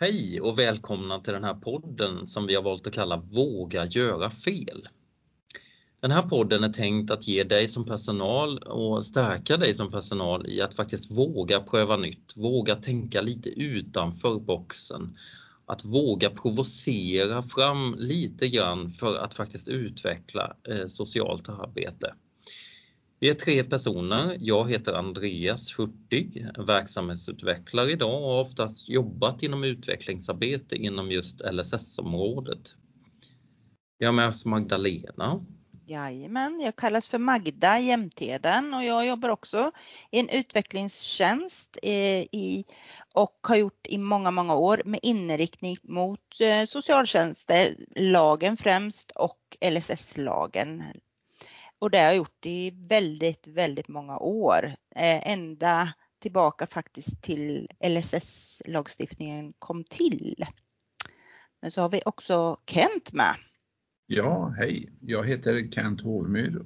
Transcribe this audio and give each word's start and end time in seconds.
Hej 0.00 0.40
och 0.40 0.58
välkomna 0.58 1.20
till 1.20 1.32
den 1.32 1.44
här 1.44 1.54
podden 1.54 2.26
som 2.26 2.46
vi 2.46 2.54
har 2.54 2.62
valt 2.62 2.86
att 2.86 2.92
kalla 2.92 3.16
Våga 3.16 3.86
göra 3.86 4.30
fel. 4.30 4.88
Den 6.00 6.10
här 6.10 6.22
podden 6.22 6.64
är 6.64 6.68
tänkt 6.68 7.10
att 7.10 7.28
ge 7.28 7.44
dig 7.44 7.68
som 7.68 7.84
personal 7.84 8.58
och 8.58 9.06
stärka 9.06 9.56
dig 9.56 9.74
som 9.74 9.90
personal 9.90 10.46
i 10.48 10.60
att 10.60 10.74
faktiskt 10.74 11.18
våga 11.18 11.60
pröva 11.60 11.96
nytt, 11.96 12.32
våga 12.36 12.76
tänka 12.76 13.20
lite 13.20 13.50
utanför 13.50 14.38
boxen. 14.38 15.16
Att 15.66 15.84
våga 15.84 16.30
provocera 16.30 17.42
fram 17.42 17.94
lite 17.98 18.48
grann 18.48 18.90
för 18.90 19.16
att 19.16 19.34
faktiskt 19.34 19.68
utveckla 19.68 20.56
eh, 20.68 20.86
socialt 20.86 21.48
arbete. 21.48 22.14
Vi 23.24 23.30
är 23.30 23.34
tre 23.34 23.64
personer. 23.64 24.36
Jag 24.40 24.70
heter 24.70 24.92
Andreas 24.92 25.78
Hurtig, 25.78 26.46
verksamhetsutvecklare 26.66 27.90
idag 27.90 28.22
och 28.22 28.28
har 28.28 28.40
oftast 28.40 28.88
jobbat 28.88 29.42
inom 29.42 29.64
utvecklingsarbete 29.64 30.76
inom 30.76 31.10
just 31.10 31.40
LSS-området. 31.52 32.74
Vi 33.98 34.06
har 34.06 34.12
med 34.12 34.28
oss 34.28 34.44
Magdalena. 34.44 35.44
Jajamän, 35.86 36.60
jag 36.60 36.76
kallas 36.76 37.08
för 37.08 37.18
Magda 37.18 37.78
Jämtheden 37.78 38.74
och 38.74 38.84
jag 38.84 39.06
jobbar 39.06 39.28
också 39.28 39.70
i 40.10 40.18
en 40.20 40.28
utvecklingstjänst 40.28 41.78
eh, 41.82 42.20
i, 42.20 42.64
och 43.14 43.38
har 43.42 43.56
gjort 43.56 43.86
i 43.86 43.98
många, 43.98 44.30
många 44.30 44.54
år 44.54 44.82
med 44.84 45.00
inriktning 45.02 45.76
mot 45.82 46.40
eh, 46.40 46.64
socialtjänstlagen 46.64 48.56
främst 48.56 49.10
och 49.10 49.56
LSS-lagen 49.70 50.82
och 51.78 51.90
det 51.90 51.98
har 51.98 52.04
jag 52.04 52.16
gjort 52.16 52.46
i 52.46 52.70
väldigt, 52.70 53.46
väldigt 53.46 53.88
många 53.88 54.18
år. 54.18 54.64
Eh, 54.96 55.32
ända 55.32 55.94
tillbaka 56.18 56.66
faktiskt 56.66 57.22
till 57.22 57.68
LSS-lagstiftningen 57.80 59.52
kom 59.58 59.84
till. 59.84 60.46
Men 61.62 61.70
så 61.70 61.80
har 61.80 61.88
vi 61.88 62.02
också 62.06 62.60
Kent 62.66 63.12
med. 63.12 63.36
Ja, 64.06 64.54
hej. 64.58 64.92
Jag 65.00 65.26
heter 65.26 65.70
Kent 65.70 66.00
Hovmyr 66.00 66.62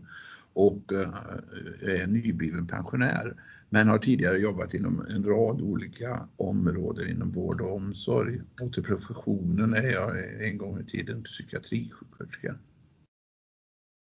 och 0.53 0.93
eh, 0.93 2.01
är 2.01 2.07
nybliven 2.07 2.67
pensionär 2.67 3.35
men 3.71 3.89
har 3.89 3.99
tidigare 3.99 4.39
jobbat 4.39 4.75
inom 4.75 5.07
en 5.07 5.25
rad 5.25 5.61
olika 5.61 6.29
områden 6.37 7.09
inom 7.09 7.31
vård 7.31 7.61
och 7.61 7.77
omsorg. 7.77 8.41
Och 8.63 8.73
till 8.73 8.83
professionen 8.83 9.75
är 9.75 9.91
jag 9.91 10.43
en 10.47 10.59
gång 10.59 10.81
i 10.81 10.85
tiden 10.85 11.23
psykiatrisjuksköterska. 11.23 12.55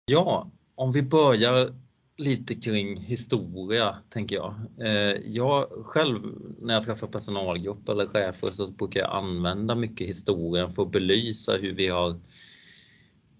Ja, 0.04 0.50
om 0.74 0.92
vi 0.92 1.02
börjar 1.02 1.74
lite 2.16 2.54
kring 2.54 2.96
historia, 2.96 3.96
tänker 4.08 4.36
jag. 4.36 4.54
Eh, 4.80 5.16
jag 5.24 5.68
själv, 5.84 6.20
när 6.60 6.74
jag 6.74 6.82
träffar 6.82 7.06
personalgrupp 7.06 7.88
eller 7.88 8.06
chefer, 8.06 8.50
så 8.50 8.66
brukar 8.66 9.00
jag 9.00 9.10
använda 9.12 9.74
mycket 9.74 10.08
historien 10.08 10.72
för 10.72 10.82
att 10.82 10.92
belysa 10.92 11.52
hur 11.52 11.72
vi 11.72 11.88
har 11.88 12.20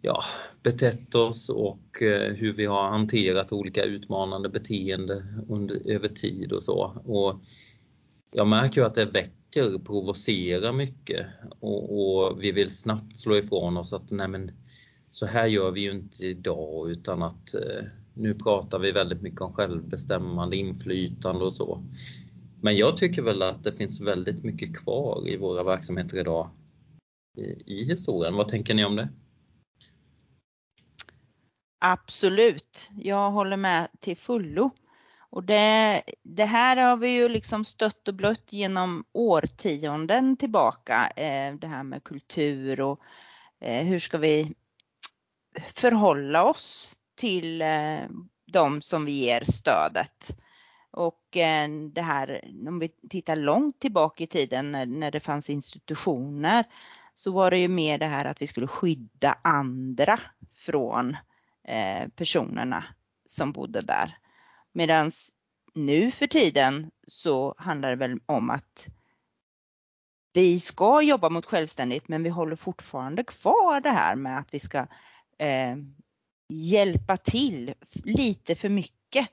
ja, 0.03 0.23
betett 0.63 1.15
oss 1.15 1.49
och 1.49 2.03
eh, 2.03 2.33
hur 2.33 2.53
vi 2.53 2.67
har 2.67 2.91
hanterat 2.91 3.53
olika 3.53 3.85
utmanande 3.85 4.49
beteende 4.49 5.25
under, 5.49 5.91
över 5.91 6.09
tid 6.09 6.53
och 6.53 6.63
så. 6.63 7.03
Och 7.05 7.41
jag 8.33 8.47
märker 8.47 8.81
ju 8.81 8.87
att 8.87 8.95
det 8.95 9.05
väcker, 9.05 9.79
provocerar 9.79 10.73
mycket 10.73 11.27
och, 11.61 11.99
och 11.99 12.43
vi 12.43 12.53
vill 12.53 12.71
snabbt 12.71 13.19
slå 13.19 13.37
ifrån 13.37 13.77
oss 13.77 13.93
att 13.93 14.11
nej 14.11 14.29
men 14.29 14.51
så 15.13 15.27
här 15.27 15.47
gör 15.47 15.71
vi 15.71 15.81
ju 15.81 15.91
inte 15.91 16.27
idag 16.27 16.91
utan 16.91 17.23
att 17.23 17.55
eh, 17.55 17.85
nu 18.15 18.35
pratar 18.35 18.79
vi 18.79 18.93
väldigt 18.93 19.23
mycket 19.23 19.41
om 19.41 19.53
självbestämmande, 19.53 20.57
inflytande 20.57 21.45
och 21.45 21.55
så. 21.55 21.83
Men 22.63 22.77
jag 22.77 22.97
tycker 22.97 23.23
väl 23.23 23.43
att 23.43 23.65
det 23.65 23.73
finns 23.73 24.01
väldigt 24.01 24.45
mycket 24.45 24.77
kvar 24.77 25.29
i 25.29 25.37
våra 25.37 25.63
verksamheter 25.63 26.19
idag 26.19 26.51
i, 27.67 27.85
historien. 27.85 28.35
Vad 28.35 28.49
tänker 28.49 28.75
ni 28.75 28.85
om 28.85 28.97
det? 28.97 29.09
Absolut, 31.79 32.91
jag 32.99 33.31
håller 33.31 33.57
med 33.57 33.89
till 34.01 34.17
fullo. 34.17 34.71
Och 35.31 35.45
det, 35.45 36.03
det, 36.23 36.45
här 36.45 36.77
har 36.77 36.97
vi 36.97 37.09
ju 37.09 37.29
liksom 37.29 37.65
stött 37.65 38.09
och 38.09 38.15
blött 38.15 38.53
genom 38.53 39.05
årtionden 39.13 40.37
tillbaka. 40.37 41.11
Eh, 41.17 41.55
det 41.55 41.67
här 41.67 41.83
med 41.83 42.05
kultur 42.05 42.81
och 42.81 43.01
eh, 43.61 43.85
hur 43.85 43.99
ska 43.99 44.19
vi 44.19 44.55
förhålla 45.75 46.45
oss 46.45 46.97
till 47.15 47.63
eh, 47.63 48.09
de 48.47 48.83
som 48.83 49.05
vi 49.05 49.13
ger 49.13 49.45
stödet. 49.45 50.37
Och 50.91 51.37
eh, 51.37 51.69
det 51.93 52.03
här, 52.03 52.51
om 52.67 52.79
vi 52.79 52.89
tittar 52.89 53.37
långt 53.37 53.81
tillbaka 53.81 54.25
i 54.25 54.27
tiden 54.27 54.73
när, 54.73 54.87
när 54.87 55.11
det 55.11 55.21
fanns 55.21 55.51
institutioner 55.51 56.65
så 57.15 57.33
var 57.33 57.51
det 57.51 57.59
ju 57.59 57.69
mer 57.69 57.99
det 57.99 58.07
här 58.07 58.25
att 58.25 58.43
vi 58.43 58.47
skulle 58.47 58.67
skydda 58.67 59.39
andra 59.43 60.21
från 60.55 61.17
eh, 61.65 62.09
personerna 62.09 62.85
som 63.27 63.53
bodde 63.53 63.81
där. 63.81 64.19
Medan 64.73 65.11
nu 65.75 66.11
för 66.11 66.27
tiden 66.27 66.91
så 67.07 67.55
handlar 67.59 67.91
det 67.91 67.97
väl 67.97 68.21
om 68.27 68.51
att 68.51 68.89
vi 70.33 70.61
ska 70.61 71.03
jobba 71.03 71.29
mot 71.29 71.47
självständigt 71.47 72.09
men 72.09 72.23
vi 72.23 72.29
håller 72.29 72.57
fortfarande 72.57 73.25
kvar 73.25 73.81
det 73.81 73.91
här 73.91 74.17
med 74.17 74.39
att 74.39 74.55
vi 74.55 74.61
ska 74.61 74.87
eh, 75.43 75.77
hjälpa 76.49 77.17
till 77.17 77.75
lite 77.93 78.55
för 78.55 78.69
mycket. 78.69 79.29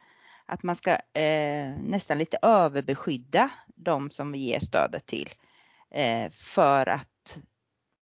Att 0.46 0.64
man 0.64 0.76
ska 0.76 0.92
eh, 1.14 1.70
nästan 1.84 2.18
lite 2.18 2.38
överbeskydda 2.42 3.50
de 3.76 4.12
som 4.12 4.32
vi 4.32 4.40
ger 4.40 4.60
stödet 4.60 5.06
till. 5.06 5.30
Eh, 5.92 6.30
för 6.30 6.90
att 6.90 7.40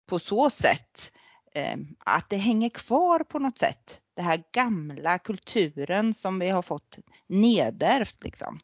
på 0.05 0.19
så 0.19 0.49
sätt 0.49 1.13
eh, 1.51 1.77
att 1.99 2.29
det 2.29 2.37
hänger 2.37 2.69
kvar 2.69 3.19
på 3.19 3.39
något 3.39 3.57
sätt. 3.57 4.01
den 4.15 4.25
här 4.25 4.43
gamla 4.51 5.19
kulturen 5.19 6.13
som 6.13 6.39
vi 6.39 6.49
har 6.49 6.61
fått 6.61 6.99
nedärvt 7.27 8.23
liksom. 8.23 8.59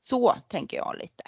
Så 0.00 0.36
tänker 0.48 0.76
jag 0.76 0.96
lite. 0.98 1.24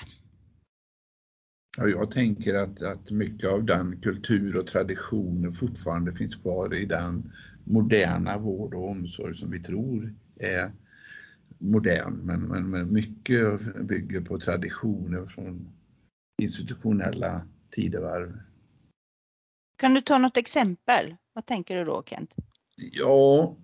Ja, 1.81 1.89
jag 1.89 2.11
tänker 2.11 2.55
att, 2.55 2.83
att 2.83 3.11
mycket 3.11 3.51
av 3.51 3.65
den 3.65 4.01
kultur 4.01 4.59
och 4.59 4.67
traditioner 4.67 5.51
fortfarande 5.51 6.13
finns 6.13 6.37
kvar 6.37 6.75
i 6.75 6.85
den 6.85 7.33
moderna 7.65 8.39
vård 8.39 8.75
och 8.75 8.89
omsorg 8.89 9.35
som 9.35 9.51
vi 9.51 9.59
tror 9.59 10.15
är 10.37 10.73
modern. 11.59 12.15
Men, 12.15 12.41
men, 12.41 12.71
men 12.71 12.93
mycket 12.93 13.75
bygger 13.87 14.21
på 14.21 14.39
traditioner 14.39 15.27
från 15.27 15.69
institutionella 16.43 17.43
tidevarv. 17.71 18.41
Kan 19.77 19.95
du 19.95 20.01
ta 20.01 20.19
något 20.19 20.37
exempel? 20.37 21.17
Vad 21.33 21.47
tänker 21.47 21.77
du 21.77 21.85
då 21.85 22.03
Kent? 22.07 22.35
Ja, 22.77 23.57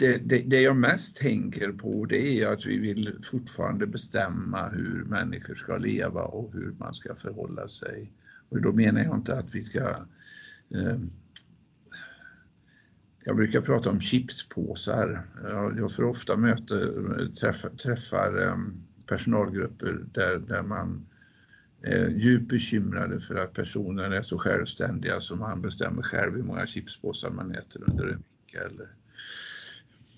det, 0.00 0.18
det, 0.28 0.38
det, 0.38 0.60
jag 0.60 0.76
mest 0.76 1.16
tänker 1.16 1.72
på 1.72 2.04
det 2.04 2.40
är 2.40 2.48
att 2.48 2.66
vi 2.66 2.78
vill 2.78 3.18
fortfarande 3.22 3.86
bestämma 3.86 4.68
hur 4.68 5.04
människor 5.04 5.54
ska 5.54 5.76
leva 5.76 6.22
och 6.22 6.52
hur 6.52 6.74
man 6.78 6.94
ska 6.94 7.14
förhålla 7.14 7.68
sig. 7.68 8.12
Och 8.48 8.62
då 8.62 8.72
menar 8.72 9.04
jag 9.04 9.16
inte 9.16 9.38
att 9.38 9.54
vi 9.54 9.60
ska 9.60 9.88
eh, 10.70 10.98
jag 13.24 13.36
brukar 13.36 13.60
prata 13.60 13.90
om 13.90 14.00
chipspåsar. 14.00 15.22
Jag 15.76 15.92
får 15.92 16.04
ofta 16.04 16.36
möter, 16.36 17.34
träffar, 17.40 17.70
träffar 17.70 18.42
eh, 18.42 18.56
personalgrupper 19.06 20.04
där, 20.12 20.38
där 20.38 20.62
man 20.62 21.06
är 21.82 22.08
djupt 22.08 22.48
bekymrade 22.48 23.20
för 23.20 23.34
att 23.34 23.52
personer 23.52 24.10
är 24.10 24.22
så 24.22 24.38
självständiga 24.38 25.20
som 25.20 25.38
man 25.38 25.62
bestämmer 25.62 26.02
själv 26.02 26.34
hur 26.34 26.42
många 26.42 26.66
chipspåsar 26.66 27.30
man 27.30 27.54
äter 27.54 27.90
under 27.90 28.04
en 28.04 28.22
vecka 28.46 28.64
eller 28.64 28.88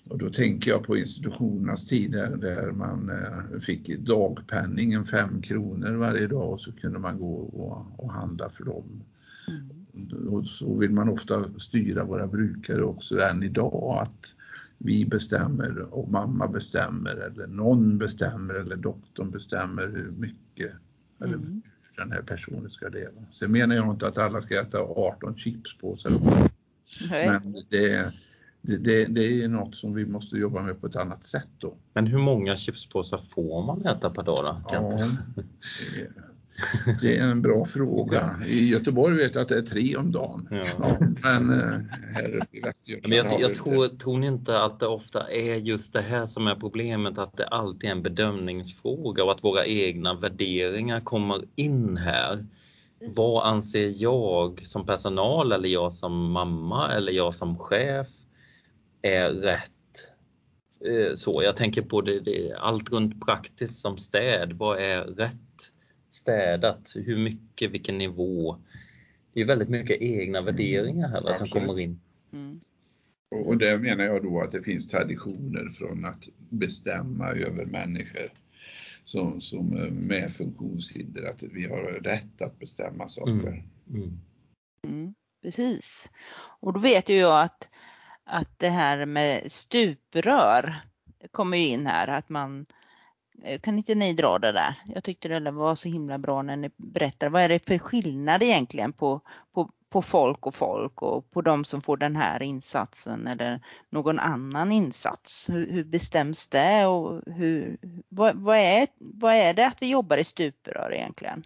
och 0.09 0.17
då 0.17 0.29
tänker 0.29 0.71
jag 0.71 0.83
på 0.83 0.97
institutionernas 0.97 1.85
tider 1.85 2.37
där 2.37 2.71
man 2.71 3.09
eh, 3.09 3.59
fick 3.59 3.99
dagpenningen 3.99 5.05
5 5.05 5.41
kronor 5.41 5.95
varje 5.95 6.27
dag 6.27 6.51
och 6.51 6.61
så 6.61 6.71
kunde 6.71 6.99
man 6.99 7.19
gå 7.19 7.35
och, 7.35 7.99
och 8.03 8.11
handla 8.11 8.49
för 8.49 8.63
dem. 8.63 9.03
Mm. 9.47 10.27
Och 10.27 10.47
så 10.47 10.77
vill 10.77 10.91
man 10.91 11.09
ofta 11.09 11.59
styra 11.59 12.05
våra 12.05 12.27
brukare 12.27 12.83
också 12.83 13.19
än 13.19 13.43
idag 13.43 13.97
att 14.01 14.35
vi 14.77 15.05
bestämmer 15.05 15.79
och 15.79 16.11
mamma 16.11 16.47
bestämmer 16.47 17.15
eller 17.15 17.47
någon 17.47 17.97
bestämmer 17.97 18.53
eller 18.53 18.75
doktorn 18.75 19.31
bestämmer 19.31 19.87
hur 19.87 20.11
mycket 20.11 20.71
mm. 20.71 20.79
eller 21.19 21.37
hur 21.37 21.61
den 21.97 22.11
här 22.11 22.21
personen 22.21 22.69
ska 22.69 22.87
leva. 22.87 23.25
Sen 23.31 23.51
menar 23.51 23.75
jag 23.75 23.91
inte 23.91 24.07
att 24.07 24.17
alla 24.17 24.41
ska 24.41 24.61
äta 24.61 24.77
18 24.77 25.37
chipspåsar. 25.37 26.11
Men 27.09 27.55
det 27.69 28.13
det, 28.65 28.77
det, 28.77 29.05
det, 29.05 29.43
är 29.43 29.47
något 29.47 29.75
som 29.75 29.93
vi 29.93 30.05
måste 30.05 30.37
jobba 30.37 30.61
med 30.61 30.81
på 30.81 30.87
ett 30.87 30.95
annat 30.95 31.23
sätt 31.23 31.49
då. 31.57 31.77
Men 31.93 32.07
hur 32.07 32.19
många 32.19 32.55
chipspåsar 32.55 33.17
får 33.17 33.65
man 33.65 33.85
äta 33.85 34.09
per 34.09 34.23
dag 34.23 34.37
då? 34.37 34.61
Ja, 34.71 34.99
Det 37.01 37.17
är 37.17 37.27
en 37.27 37.41
bra 37.41 37.65
fråga. 37.65 38.35
I 38.47 38.69
Göteborg 38.69 39.17
vet 39.17 39.35
jag 39.35 39.41
att 39.41 39.47
det 39.47 39.57
är 39.57 39.61
tre 39.61 39.95
om 39.95 40.11
dagen. 40.11 40.47
Ja. 40.51 40.65
Ja, 40.79 40.97
men 41.21 41.49
eh, 41.49 41.79
här 42.13 42.35
uppe 42.35 42.57
i 42.57 42.61
Västergötland 42.61 43.13
jag, 43.13 43.41
jag 43.41 43.55
tror, 43.55 43.87
tror 43.97 44.17
ni 44.17 44.27
inte 44.27 44.61
att 44.61 44.79
det 44.79 44.87
ofta 44.87 45.31
är 45.31 45.55
just 45.55 45.93
det 45.93 46.01
här 46.01 46.25
som 46.25 46.47
är 46.47 46.55
problemet, 46.55 47.17
att 47.17 47.37
det 47.37 47.47
alltid 47.47 47.89
är 47.89 47.91
en 47.91 48.03
bedömningsfråga 48.03 49.23
och 49.23 49.31
att 49.31 49.43
våra 49.43 49.65
egna 49.65 50.13
värderingar 50.13 50.99
kommer 50.99 51.45
in 51.55 51.97
här. 51.97 52.45
Vad 53.15 53.47
anser 53.47 53.91
jag 54.03 54.61
som 54.65 54.85
personal 54.85 55.51
eller 55.51 55.69
jag 55.69 55.93
som 55.93 56.31
mamma 56.31 56.93
eller 56.93 57.11
jag 57.11 57.33
som 57.33 57.57
chef 57.57 58.07
är 59.03 59.29
rätt? 59.29 59.71
Eh, 60.85 61.15
så 61.15 61.43
jag 61.43 61.57
tänker 61.57 61.81
på 61.81 62.01
det, 62.01 62.19
det 62.19 62.53
allt 62.53 62.91
runt 62.91 63.25
praktiskt 63.25 63.79
som 63.79 63.97
städ. 63.97 64.53
Vad 64.53 64.79
är 64.81 65.03
rätt 65.03 65.71
städat? 66.09 66.93
Hur 66.95 67.17
mycket? 67.17 67.71
Vilken 67.71 67.97
nivå? 67.97 68.57
Det 69.33 69.41
är 69.41 69.45
väldigt 69.45 69.69
mycket 69.69 70.01
egna 70.01 70.41
värderingar 70.41 71.07
här 71.07 71.17
Absolut. 71.17 71.37
som 71.37 71.47
kommer 71.47 71.79
in. 71.79 72.01
Mm. 72.33 72.59
Och 73.31 73.57
där 73.57 73.77
menar 73.77 74.03
jag 74.03 74.23
då 74.23 74.41
att 74.41 74.51
det 74.51 74.61
finns 74.61 74.87
traditioner 74.87 75.69
från 75.69 76.05
att 76.05 76.29
bestämma 76.49 77.27
över 77.27 77.65
människor 77.65 78.29
som, 79.03 79.41
som 79.41 79.69
med 80.07 80.33
funktionshinder, 80.33 81.23
att 81.23 81.43
vi 81.43 81.67
har 81.67 81.81
rätt 81.83 82.41
att 82.41 82.59
bestämma 82.59 83.07
saker. 83.07 83.31
Mm. 83.31 83.63
Mm. 83.93 84.19
Mm, 84.87 85.13
precis. 85.41 86.09
Och 86.59 86.73
då 86.73 86.79
vet 86.79 87.09
ju 87.09 87.15
jag 87.15 87.43
att, 87.43 87.62
att 88.25 88.59
det 88.59 88.69
här 88.69 89.05
med 89.05 89.51
stuprör 89.51 90.81
kommer 91.31 91.57
in 91.57 91.87
här, 91.87 92.07
att 92.07 92.29
man 92.29 92.65
Eh, 93.41 93.59
kan 93.59 93.77
inte 93.77 93.95
ni 93.95 94.13
dra 94.13 94.39
det 94.39 94.51
där? 94.51 94.75
Jag 94.85 95.03
tyckte 95.03 95.27
det 95.27 95.51
var 95.51 95.75
så 95.75 95.89
himla 95.89 96.17
bra 96.17 96.41
när 96.41 96.55
ni 96.55 96.69
berättade. 96.77 97.29
Vad 97.29 97.41
är 97.41 97.49
det 97.49 97.65
för 97.65 97.77
skillnad 97.77 98.43
egentligen 98.43 98.93
på, 98.93 99.21
på, 99.53 99.71
på 99.89 100.01
folk 100.01 100.47
och 100.47 100.55
folk 100.55 101.01
och 101.01 101.31
på 101.31 101.41
de 101.41 101.65
som 101.65 101.81
får 101.81 101.97
den 101.97 102.15
här 102.15 102.43
insatsen 102.43 103.27
eller 103.27 103.61
någon 103.89 104.19
annan 104.19 104.71
insats? 104.71 105.49
Hur, 105.49 105.71
hur 105.71 105.83
bestäms 105.83 106.47
det 106.47 106.85
och 106.85 107.21
hur, 107.25 107.77
vad, 108.09 108.35
vad, 108.35 108.57
är, 108.57 108.87
vad 108.97 109.33
är 109.33 109.53
det 109.53 109.67
att 109.67 109.81
vi 109.81 109.89
jobbar 109.89 110.17
i 110.17 110.23
stuprör 110.23 110.93
egentligen? 110.93 111.43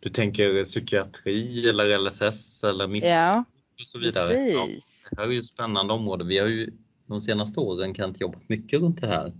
Du 0.00 0.10
tänker 0.10 0.64
psykiatri 0.64 1.68
eller 1.68 1.98
LSS 1.98 2.64
eller 2.64 2.86
missbruk 2.86 3.12
ja, 3.12 3.44
och 3.80 3.86
så 3.86 3.98
vidare? 3.98 4.34
Ja, 4.34 4.68
det 5.10 5.16
här 5.20 5.28
är 5.28 5.32
ju 5.32 5.38
ett 5.38 5.46
spännande 5.46 5.92
område. 5.94 6.24
Vi 6.24 6.38
har 6.38 6.46
ju 6.46 6.72
de 7.06 7.20
senaste 7.20 7.60
åren 7.60 7.94
kan 7.94 8.14
jobbat 8.18 8.48
mycket 8.48 8.80
runt 8.80 9.00
det 9.00 9.06
här 9.06 9.32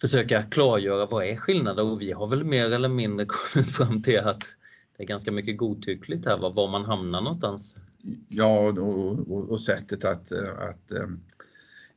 försöka 0.00 0.42
klargöra 0.42 1.06
vad 1.06 1.24
är 1.24 1.36
skillnaden 1.36 1.90
och 1.90 2.02
vi 2.02 2.12
har 2.12 2.26
väl 2.26 2.44
mer 2.44 2.74
eller 2.74 2.88
mindre 2.88 3.26
kommit 3.28 3.70
fram 3.70 4.02
till 4.02 4.18
att 4.18 4.42
det 4.96 5.02
är 5.02 5.06
ganska 5.06 5.32
mycket 5.32 5.58
godtyckligt 5.58 6.26
här 6.26 6.38
var 6.38 6.70
man 6.70 6.84
hamnar 6.84 7.20
någonstans. 7.20 7.76
Ja, 8.28 8.58
och, 8.58 9.30
och, 9.30 9.50
och 9.50 9.60
sättet 9.60 10.04
att, 10.04 10.32
att 10.58 10.92
um, 10.92 11.20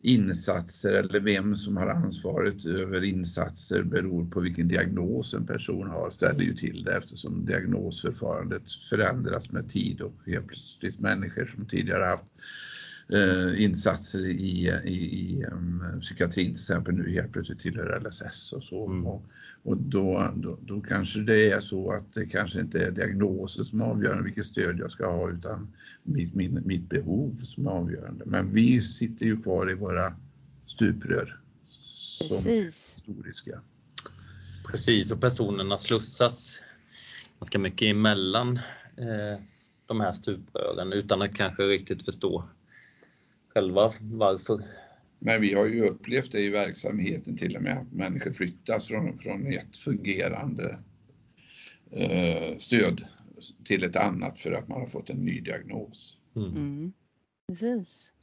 insatser 0.02 0.94
eller 0.94 1.20
vem 1.20 1.56
som 1.56 1.78
har 1.78 1.88
ansvaret 1.88 2.66
över 2.66 3.04
insatser 3.04 3.84
beror 3.84 4.26
på 4.26 4.40
vilken 4.40 4.68
diagnos 4.68 5.34
en 5.34 5.46
person 5.46 5.88
har 5.88 6.10
ställer 6.10 6.44
ju 6.44 6.54
till 6.54 6.84
det 6.84 6.98
eftersom 6.98 7.46
diagnosförfarandet 7.46 8.72
förändras 8.90 9.52
med 9.52 9.70
tid 9.70 10.02
och 10.02 10.16
helt 10.26 10.48
plötsligt 10.48 11.00
människor 11.00 11.46
som 11.46 11.66
tidigare 11.66 12.04
haft 12.04 12.26
eh, 13.14 13.64
insatser 13.64 14.26
i, 14.26 14.70
i, 14.86 14.94
i 14.94 15.46
um, 15.52 15.84
psykiatrin 16.02 16.46
till 16.46 16.62
exempel 16.62 16.94
nu 16.94 17.14
helt 17.14 17.34
plötsligt 17.34 17.60
tillhör 17.60 18.00
LSS 18.08 18.54
och 18.54 18.64
så. 18.64 18.86
Mm. 18.86 19.08
Och, 19.08 19.24
och 19.64 19.78
då, 19.78 20.34
då, 20.36 20.58
då, 20.62 20.82
kanske 20.82 21.20
det 21.20 21.52
är 21.52 21.60
så 21.60 21.92
att 21.92 22.14
det 22.14 22.26
kanske 22.26 22.60
inte 22.60 22.80
är 22.80 22.92
diagnosen 22.92 23.66
som 23.66 23.82
är 23.82 23.86
avgörande 23.86 24.24
vilket 24.24 24.46
stöd 24.46 24.80
jag 24.80 24.92
ska 24.92 25.12
ha 25.12 25.32
utan 25.32 25.74
mitt, 26.04 26.36
min, 26.36 26.62
mitt 26.66 26.90
behov 26.90 27.34
som 27.34 27.68
är 27.68 27.72
avgörande. 27.72 28.26
Men 28.26 28.54
vi 28.54 28.82
sitter 28.82 29.26
ju 29.26 29.42
kvar 29.42 29.72
i 29.72 29.74
våra 29.74 30.14
stuprör 30.66 31.40
som 31.66 32.44
Precis. 32.44 32.94
historiska. 32.96 33.62
Precis, 34.72 35.12
och 35.12 35.22
personerna 35.22 35.78
slussas 35.78 36.62
ganska 37.40 37.60
mycket 37.60 37.86
emellan 37.86 38.58
eh, 38.98 39.42
de 39.86 40.00
här 40.00 40.12
stuprören 40.12 40.94
utan 40.94 41.22
att 41.22 41.36
kanske 41.36 41.64
riktigt 41.64 42.04
förstå 42.06 42.44
själva 43.58 43.94
varför. 44.00 44.64
Men 45.20 45.42
vi 45.42 45.54
har 45.54 45.66
ju 45.66 45.90
upplevt 45.90 46.32
det 46.32 46.40
i 46.40 46.50
verksamheten 46.50 47.38
till 47.38 47.56
och 47.56 47.62
med 47.62 47.78
att 47.78 47.92
människor 47.92 48.32
flyttas 48.32 48.88
från, 48.88 49.18
från 49.18 49.54
ett 49.54 49.78
fungerande 49.78 50.80
eh, 51.92 52.58
stöd 52.58 53.06
till 53.66 53.84
ett 53.84 53.96
annat 53.96 54.40
för 54.40 54.52
att 54.52 54.68
man 54.68 54.80
har 54.80 54.88
fått 54.88 55.10
en 55.10 55.18
ny 55.18 55.42
diagnos. 55.42 56.18
Mm. 56.36 56.54
Mm. 56.54 56.94
Precis. 57.48 58.14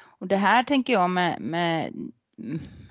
Och 0.00 0.26
det 0.26 0.36
här 0.36 0.62
tänker 0.62 0.92
jag 0.92 1.10
med, 1.10 1.40
med 1.40 1.92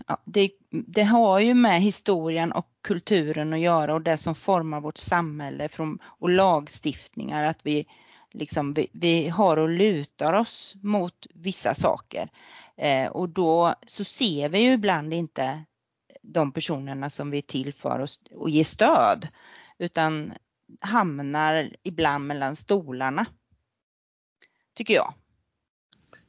ja, 0.08 0.22
det, 0.26 0.52
det, 0.70 1.04
har 1.04 1.40
ju 1.40 1.54
med 1.54 1.82
historien 1.82 2.52
och 2.52 2.68
kulturen 2.82 3.54
att 3.54 3.60
göra 3.60 3.94
och 3.94 4.02
det 4.02 4.18
som 4.18 4.36
formar 4.36 4.82
vårt 4.82 4.98
samhälle 4.98 5.70
från, 5.70 6.00
och 6.04 6.30
lagstiftningar 6.30 7.44
att 7.44 7.60
vi 7.64 7.86
liksom 8.34 8.74
vi, 8.74 8.88
vi 8.92 9.30
har 9.30 9.58
och 9.58 9.70
lutar 9.70 10.34
oss 10.34 10.76
mot 10.82 11.28
vissa 11.34 11.76
saker. 11.76 12.30
Eh, 12.78 13.08
och 13.08 13.30
då 13.30 13.76
så 13.88 14.04
ser 14.04 14.50
vi 14.50 14.60
ju 14.60 14.74
ibland 14.74 15.14
inte 15.14 15.64
de 16.22 16.52
personerna 16.52 17.10
som 17.10 17.32
vi 17.32 17.38
är 17.38 17.42
till 17.42 17.74
för 17.74 18.00
oss 18.00 18.20
och 18.32 18.50
ger 18.50 18.64
stöd 18.64 19.28
utan 19.78 20.34
hamnar 20.80 21.76
ibland 21.84 22.28
mellan 22.28 22.56
stolarna. 22.56 23.26
Tycker 24.74 24.94
jag. 24.94 25.14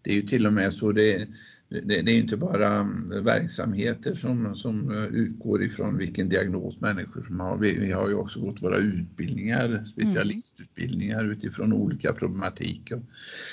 Det 0.03 0.11
är 0.11 0.15
ju 0.15 0.23
till 0.23 0.47
och 0.47 0.53
med 0.53 0.73
så 0.73 0.93
det 0.93 1.29
det, 1.69 2.03
det 2.03 2.13
är 2.13 2.19
inte 2.19 2.37
bara 2.37 2.83
verksamheter 3.23 4.15
som, 4.15 4.57
som 4.57 4.91
utgår 5.13 5.65
ifrån 5.65 5.99
vilken 5.99 6.29
diagnos 6.29 6.81
människor 6.81 7.23
som 7.23 7.41
har. 7.41 7.59
Vi, 7.59 7.79
vi 7.79 7.93
har 7.93 8.09
ju 8.09 8.15
också 8.15 8.41
gått 8.41 8.63
våra 8.63 8.79
utbildningar, 8.79 9.85
specialistutbildningar 9.85 11.21
mm. 11.21 11.33
utifrån 11.33 11.73
olika 11.73 12.13
problematik. 12.13 12.93
Och 12.93 13.03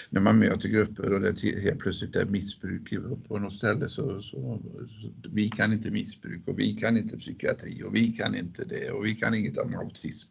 när 0.09 0.21
man 0.21 0.39
möter 0.39 0.69
grupper 0.69 1.13
och 1.13 1.21
det 1.21 1.61
helt 1.61 1.79
plötsligt 1.79 2.15
är 2.15 2.25
missbruk 2.25 2.93
på 3.27 3.39
något 3.39 3.53
ställe 3.53 3.89
så, 3.89 4.21
så, 4.21 4.61
så, 4.87 5.29
vi 5.33 5.49
kan 5.49 5.73
inte 5.73 5.91
missbruk 5.91 6.47
och 6.47 6.59
vi 6.59 6.75
kan 6.75 6.97
inte 6.97 7.17
psykiatri 7.17 7.83
och 7.83 7.95
vi 7.95 8.11
kan 8.11 8.35
inte 8.35 8.65
det 8.65 8.91
och 8.91 9.05
vi 9.05 9.15
kan 9.15 9.33
inget 9.33 9.57
om 9.57 9.75
autism. 9.75 10.29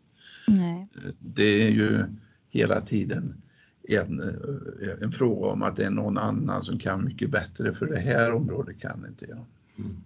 Nej. 0.48 0.88
Det 1.18 1.62
är 1.62 1.70
ju 1.70 2.04
hela 2.50 2.80
tiden 2.80 3.42
en, 3.88 4.20
eh, 4.20 5.02
en 5.02 5.12
fråga 5.12 5.46
om 5.46 5.62
att 5.62 5.76
det 5.76 5.84
är 5.84 5.90
någon 5.90 6.18
annan 6.18 6.62
som 6.62 6.78
kan 6.78 7.04
mycket 7.04 7.30
bättre 7.30 7.72
för 7.72 7.86
det 7.86 8.00
här 8.00 8.32
området 8.32 8.80
kan 8.80 9.06
inte 9.08 9.26
jag. 9.26 9.44
Mm. 9.78 10.02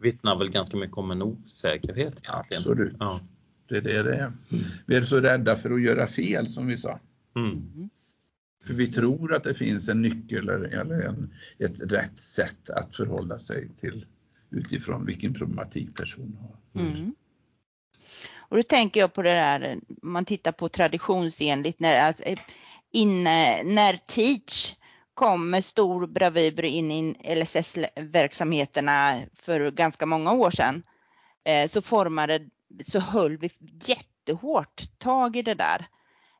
Vittnar 0.00 0.38
väl 0.38 0.50
ganska 0.50 0.76
mycket 0.76 0.96
om 0.96 1.10
en 1.10 1.22
osäkerhet 1.22 2.20
egentligen. 2.22 2.60
Absolut. 2.60 2.96
Ja. 2.98 3.20
Det 3.68 3.76
är 3.76 3.80
det 3.80 4.02
det 4.02 4.14
är. 4.14 4.32
Mm. 4.50 4.64
Vi 4.86 4.96
är 4.96 5.02
så 5.02 5.20
rädda 5.20 5.56
för 5.56 5.70
att 5.70 5.82
göra 5.82 6.06
fel 6.06 6.46
som 6.46 6.66
vi 6.66 6.76
sa. 6.76 7.00
Mm. 7.36 7.90
För 8.64 8.74
vi 8.74 8.90
tror 8.92 9.34
att 9.34 9.44
det 9.44 9.54
finns 9.54 9.88
en 9.88 10.02
nyckel 10.02 10.48
eller 10.48 11.00
en, 11.00 11.34
ett 11.58 11.92
rätt 11.92 12.18
sätt 12.18 12.70
att 12.70 12.96
förhålla 12.96 13.38
sig 13.38 13.68
till 13.76 14.06
utifrån 14.50 15.06
vilken 15.06 15.34
problematik 15.34 15.96
personen 15.96 16.38
har. 16.40 16.82
Mm. 16.82 17.14
Och 18.54 18.56
då 18.56 18.62
tänker 18.62 19.00
jag 19.00 19.12
på 19.12 19.22
det 19.22 19.30
där, 19.30 19.80
man 20.02 20.24
tittar 20.24 20.52
på 20.52 20.68
traditionsenligt 20.68 21.80
när 21.80 21.98
alltså, 21.98 22.22
inne 22.94 23.62
när 23.62 23.96
Teach 23.96 24.74
kom 25.14 25.50
med 25.50 25.64
stor 25.64 26.06
bravur 26.06 26.64
in 26.64 26.90
i 26.90 27.34
LSS-verksamheterna 27.34 29.22
för 29.34 29.70
ganska 29.70 30.06
många 30.06 30.32
år 30.32 30.50
sedan 30.50 30.82
eh, 31.44 31.68
så 31.68 31.82
formade, 31.82 32.48
så 32.84 32.98
höll 32.98 33.36
vi 33.36 33.50
jättehårt 33.82 34.98
tag 34.98 35.36
i 35.36 35.42
det 35.42 35.54
där. 35.54 35.86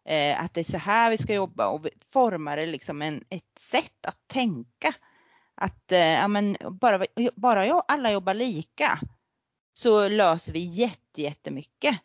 Eh, 0.04 0.44
att 0.44 0.54
det 0.54 0.61
är 0.61 0.64
så 0.64 0.78
här 0.78 1.11
vi 1.11 1.16
ska 1.16 1.34
jobba 1.34 1.66
och 1.66 1.87
vi 1.87 1.90
formade 2.12 2.66
liksom 2.66 3.02
en, 3.02 3.25
ett 3.30 3.58
sätt 3.58 4.06
att 4.06 4.28
tänka. 4.28 4.94
Att 5.54 5.92
eh, 5.92 5.99
ja, 5.99 6.28
men 6.28 6.56
bara, 6.70 7.06
bara 7.34 7.66
jag, 7.66 7.84
alla 7.88 8.12
jobbar 8.12 8.34
lika 8.34 8.99
så 9.73 10.08
löser 10.08 10.52
vi 10.52 10.58
jätte, 10.58 11.23
jättemycket. 11.23 11.99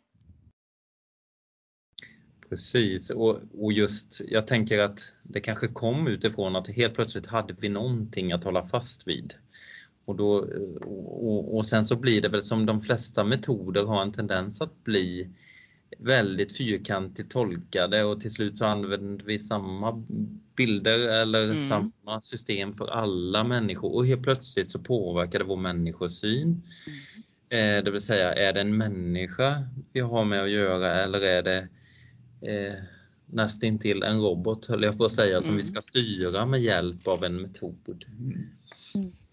Precis 2.50 3.10
och, 3.10 3.40
och 3.58 3.72
just 3.72 4.20
jag 4.28 4.46
tänker 4.46 4.78
att 4.78 5.12
det 5.22 5.40
kanske 5.40 5.68
kom 5.68 6.08
utifrån 6.08 6.56
att 6.56 6.68
helt 6.68 6.94
plötsligt 6.94 7.26
hade 7.26 7.54
vi 7.60 7.68
någonting 7.68 8.32
att 8.32 8.44
hålla 8.44 8.66
fast 8.66 9.08
vid. 9.08 9.34
Och, 10.04 10.16
då, 10.16 10.32
och, 10.84 11.56
och 11.56 11.66
sen 11.66 11.86
så 11.86 11.96
blir 11.96 12.22
det 12.22 12.28
väl 12.28 12.42
som 12.42 12.66
de 12.66 12.80
flesta 12.80 13.24
metoder 13.24 13.84
har 13.84 14.02
en 14.02 14.12
tendens 14.12 14.60
att 14.60 14.84
bli 14.84 15.30
väldigt 15.98 16.56
fyrkantigt 16.56 17.30
tolkade 17.30 18.04
och 18.04 18.20
till 18.20 18.30
slut 18.30 18.58
så 18.58 18.66
använder 18.66 19.24
vi 19.24 19.38
samma 19.38 20.04
bilder 20.56 21.08
eller 21.22 21.44
mm. 21.44 21.68
samma 21.68 22.20
system 22.20 22.72
för 22.72 22.86
alla 22.86 23.44
människor 23.44 23.94
och 23.94 24.06
helt 24.06 24.22
plötsligt 24.22 24.70
så 24.70 24.78
påverkar 24.78 25.38
det 25.38 25.44
vår 25.44 25.56
människosyn. 25.56 26.62
Eh, 27.48 27.84
det 27.84 27.90
vill 27.90 28.02
säga, 28.02 28.34
är 28.34 28.52
det 28.52 28.60
en 28.60 28.76
människa 28.76 29.62
vi 29.92 30.00
har 30.00 30.24
med 30.24 30.42
att 30.42 30.50
göra 30.50 31.02
eller 31.02 31.20
är 31.20 31.42
det 31.42 31.68
eh, 32.40 32.74
nästintill 33.26 34.02
en 34.02 34.20
robot, 34.20 34.66
höll 34.66 34.82
jag 34.82 34.98
på 34.98 35.04
att 35.04 35.12
säga, 35.12 35.42
som 35.42 35.56
vi 35.56 35.62
ska 35.62 35.80
styra 35.80 36.46
med 36.46 36.60
hjälp 36.60 37.08
av 37.08 37.24
en 37.24 37.42
metod. 37.42 38.04
Mm. 38.18 38.48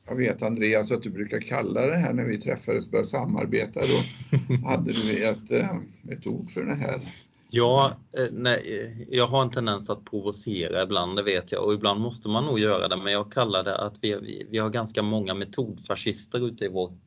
Jag 0.08 0.16
vet 0.16 0.42
Andreas 0.42 0.92
att 0.92 1.04
du 1.04 1.10
brukar 1.10 1.40
kalla 1.40 1.88
det 1.88 1.98
här 1.98 2.14
när 2.14 2.26
vi 2.26 2.38
träffades 2.38 2.86
och 2.86 2.92
började 2.92 3.08
samarbeta. 3.08 3.80
Då 3.80 4.68
hade 4.68 4.92
du 4.92 5.28
ett, 5.30 5.52
eh, 5.52 5.78
ett 6.10 6.28
ord 6.28 6.50
för 6.50 6.64
det 6.64 6.76
här. 6.76 7.02
Ja, 7.50 7.98
eh, 8.18 8.26
nej, 8.32 9.08
jag 9.10 9.28
har 9.28 9.42
en 9.42 9.52
tendens 9.52 9.90
att 9.90 10.06
provocera 10.06 10.84
ibland, 10.84 11.16
det 11.16 11.24
vet 11.24 11.52
jag, 11.52 11.64
och 11.64 11.74
ibland 11.74 12.02
måste 12.02 12.30
man 12.30 12.46
nog 12.46 12.60
göra 12.60 12.88
det, 12.88 12.98
men 12.98 13.14
jag 13.14 13.32
kallar 13.32 13.64
det 13.64 13.78
att 13.78 13.98
vi, 14.02 14.46
vi 14.50 14.58
har 14.58 14.70
ganska 14.70 15.02
många 15.02 15.34
metodfascister 15.34 16.48
ute 16.48 16.66
i 16.66 16.68
vår 16.68 16.98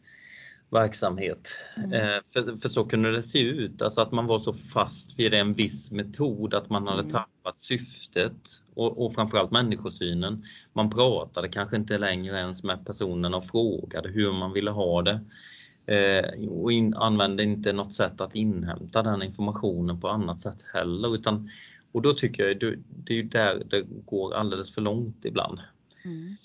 verksamhet. 0.71 1.49
Mm. 1.77 1.93
Eh, 1.93 2.23
för, 2.33 2.61
för, 2.61 2.69
så 2.69 2.85
kunde 2.85 3.13
det 3.13 3.23
se 3.23 3.41
ut, 3.41 3.83
alltså 3.83 4.01
att 4.01 4.13
man 4.13 4.27
var 4.27 4.39
så 4.39 4.53
fast 4.53 5.19
vid 5.19 5.35
en 5.35 5.53
viss 5.53 5.91
metod 5.91 6.55
att 6.55 6.71
man 6.71 6.87
hade 6.87 7.01
mm. 7.01 7.13
tappat 7.13 7.59
syftet 7.59 8.63
och, 8.75 9.05
och 9.05 9.15
framförallt 9.15 9.51
människosynen. 9.51 10.45
Man 10.73 10.91
pratade 10.91 11.49
kanske 11.49 11.77
inte 11.77 11.99
längre 11.99 12.39
ens 12.39 12.63
med 12.63 12.87
personen 12.87 13.35
och 13.35 13.47
frågade 13.47 14.09
hur 14.09 14.33
man 14.33 14.53
ville 14.53 14.71
ha 14.71 15.03
det 15.03 15.21
eh, 15.87 16.49
och 16.49 16.73
in, 16.73 16.95
använde 16.95 17.43
inte 17.43 17.73
något 17.73 17.95
sätt 17.95 18.21
att 18.21 18.35
inhämta 18.35 19.03
den 19.03 19.23
informationen 19.23 20.01
på 20.01 20.09
annat 20.09 20.41
sätt 20.41 20.67
heller. 20.75 21.15
Utan, 21.15 21.49
och 21.93 22.03
då 22.03 22.13
tycker 22.13 22.43
jag 22.43 22.61
det, 22.61 22.77
det 22.87 23.19
är 23.19 23.23
där 23.23 23.63
det 23.71 23.83
går 24.05 24.35
alldeles 24.35 24.75
för 24.75 24.81
långt 24.81 25.25
ibland. 25.25 25.61
Mm. 26.05 26.37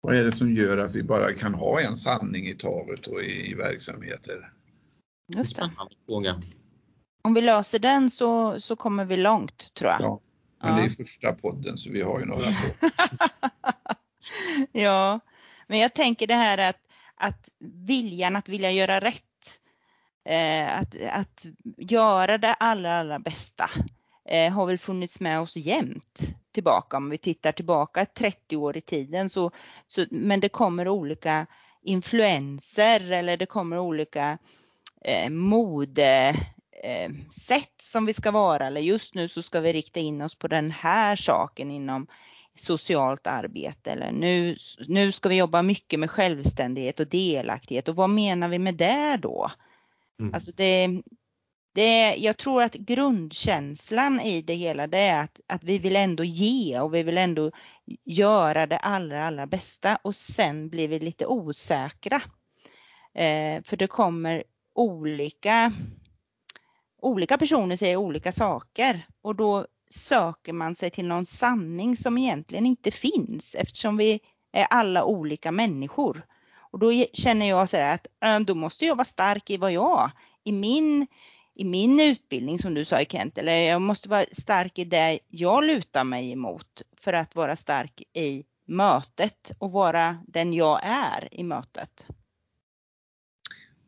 Vad 0.00 0.16
är 0.16 0.24
det 0.24 0.32
som 0.32 0.56
gör 0.56 0.78
att 0.78 0.94
vi 0.94 1.02
bara 1.02 1.34
kan 1.34 1.54
ha 1.54 1.80
en 1.80 1.96
sanning 1.96 2.46
i 2.46 2.54
taget 2.54 3.06
och 3.06 3.22
i, 3.22 3.50
i 3.50 3.54
verksamheter? 3.54 4.52
Just 5.36 5.56
det. 5.56 5.70
Fråga. 6.06 6.42
Om 7.22 7.34
vi 7.34 7.40
löser 7.40 7.78
den 7.78 8.10
så, 8.10 8.60
så 8.60 8.76
kommer 8.76 9.04
vi 9.04 9.16
långt 9.16 9.74
tror 9.74 9.90
jag. 9.90 10.00
Ja, 10.00 10.20
men 10.62 10.70
ja. 10.70 10.76
det 10.76 10.84
är 10.84 10.88
första 10.88 11.32
podden 11.32 11.78
så 11.78 11.90
vi 11.90 12.02
har 12.02 12.20
ju 12.20 12.26
några 12.26 12.42
ja, 14.72 15.20
men 15.66 15.78
jag 15.78 15.94
tänker 15.94 16.26
det 16.26 16.34
här 16.34 16.58
att, 16.58 16.80
att 17.14 17.48
viljan 17.58 18.36
att 18.36 18.48
vilja 18.48 18.70
göra 18.70 19.00
rätt. 19.00 19.24
Eh, 20.24 20.78
att, 20.78 20.96
att 21.10 21.46
göra 21.76 22.38
det 22.38 22.54
allra, 22.54 22.98
allra 22.98 23.18
bästa 23.18 23.70
eh, 24.28 24.52
har 24.52 24.66
väl 24.66 24.78
funnits 24.78 25.20
med 25.20 25.40
oss 25.40 25.56
jämt 25.56 26.34
tillbaka. 26.52 26.96
Om 26.96 27.10
vi 27.10 27.18
tittar 27.18 27.52
tillbaka 27.52 28.06
30 28.06 28.56
år 28.56 28.76
i 28.76 28.80
tiden 28.80 29.28
så, 29.28 29.50
så 29.86 30.06
men 30.10 30.40
det 30.40 30.48
kommer 30.48 30.88
olika 30.88 31.46
influenser 31.82 33.12
eller 33.12 33.36
det 33.36 33.46
kommer 33.46 33.78
olika 33.78 34.38
eh, 35.04 35.30
modesätt 35.30 36.38
eh, 36.84 37.10
som 37.82 38.06
vi 38.06 38.12
ska 38.12 38.30
vara 38.30 38.66
eller 38.66 38.80
just 38.80 39.14
nu 39.14 39.28
så 39.28 39.42
ska 39.42 39.60
vi 39.60 39.72
rikta 39.72 40.00
in 40.00 40.22
oss 40.22 40.34
på 40.34 40.48
den 40.48 40.70
här 40.70 41.16
saken 41.16 41.70
inom 41.70 42.06
socialt 42.54 43.26
arbete 43.26 43.90
eller 43.90 44.12
nu, 44.12 44.56
nu 44.88 45.12
ska 45.12 45.28
vi 45.28 45.36
jobba 45.36 45.62
mycket 45.62 46.00
med 46.00 46.10
självständighet 46.10 47.00
och 47.00 47.06
delaktighet 47.06 47.88
och 47.88 47.96
vad 47.96 48.10
menar 48.10 48.48
vi 48.48 48.58
med 48.58 48.74
det 48.74 49.18
då? 49.22 49.50
Mm. 50.20 50.34
Alltså 50.34 50.52
det, 50.56 51.02
det, 51.72 52.14
jag 52.14 52.36
tror 52.36 52.62
att 52.62 52.74
grundkänslan 52.74 54.20
i 54.20 54.42
det 54.42 54.54
hela 54.54 54.86
det 54.86 54.98
är 54.98 55.22
att, 55.22 55.40
att 55.46 55.64
vi 55.64 55.78
vill 55.78 55.96
ändå 55.96 56.24
ge 56.24 56.80
och 56.80 56.94
vi 56.94 57.02
vill 57.02 57.18
ändå 57.18 57.50
göra 58.04 58.66
det 58.66 58.78
allra, 58.78 59.26
allra 59.26 59.46
bästa 59.46 59.98
och 60.02 60.16
sen 60.16 60.68
blir 60.68 60.88
vi 60.88 60.98
lite 60.98 61.26
osäkra. 61.26 62.22
Eh, 63.14 63.62
för 63.62 63.76
det 63.76 63.86
kommer 63.86 64.44
olika, 64.74 65.72
olika 67.02 67.38
personer 67.38 67.76
säger 67.76 67.96
olika 67.96 68.32
saker 68.32 69.06
och 69.22 69.34
då 69.34 69.66
söker 69.90 70.52
man 70.52 70.74
sig 70.74 70.90
till 70.90 71.06
någon 71.06 71.26
sanning 71.26 71.96
som 71.96 72.18
egentligen 72.18 72.66
inte 72.66 72.90
finns 72.90 73.54
eftersom 73.54 73.96
vi 73.96 74.20
är 74.52 74.66
alla 74.70 75.04
olika 75.04 75.52
människor. 75.52 76.22
Och 76.70 76.78
då 76.78 77.04
känner 77.12 77.48
jag 77.48 77.68
så 77.68 77.76
här 77.76 77.94
att 77.94 78.06
äh, 78.24 78.40
då 78.40 78.54
måste 78.54 78.86
jag 78.86 78.96
vara 78.96 79.04
stark 79.04 79.50
i 79.50 79.56
vad 79.56 79.72
jag, 79.72 80.10
i 80.44 80.52
min 80.52 81.06
i 81.60 81.64
min 81.64 82.00
utbildning 82.00 82.58
som 82.58 82.74
du 82.74 82.84
sa 82.84 83.00
i 83.00 83.06
Kent, 83.06 83.38
eller 83.38 83.52
jag 83.52 83.82
måste 83.82 84.08
vara 84.08 84.24
stark 84.32 84.78
i 84.78 84.84
det 84.84 85.18
jag 85.28 85.64
lutar 85.64 86.04
mig 86.04 86.32
emot 86.32 86.82
för 86.96 87.12
att 87.12 87.34
vara 87.34 87.56
stark 87.56 88.02
i 88.12 88.44
mötet 88.66 89.52
och 89.58 89.72
vara 89.72 90.18
den 90.26 90.52
jag 90.52 90.80
är 90.84 91.28
i 91.32 91.42
mötet. 91.42 92.06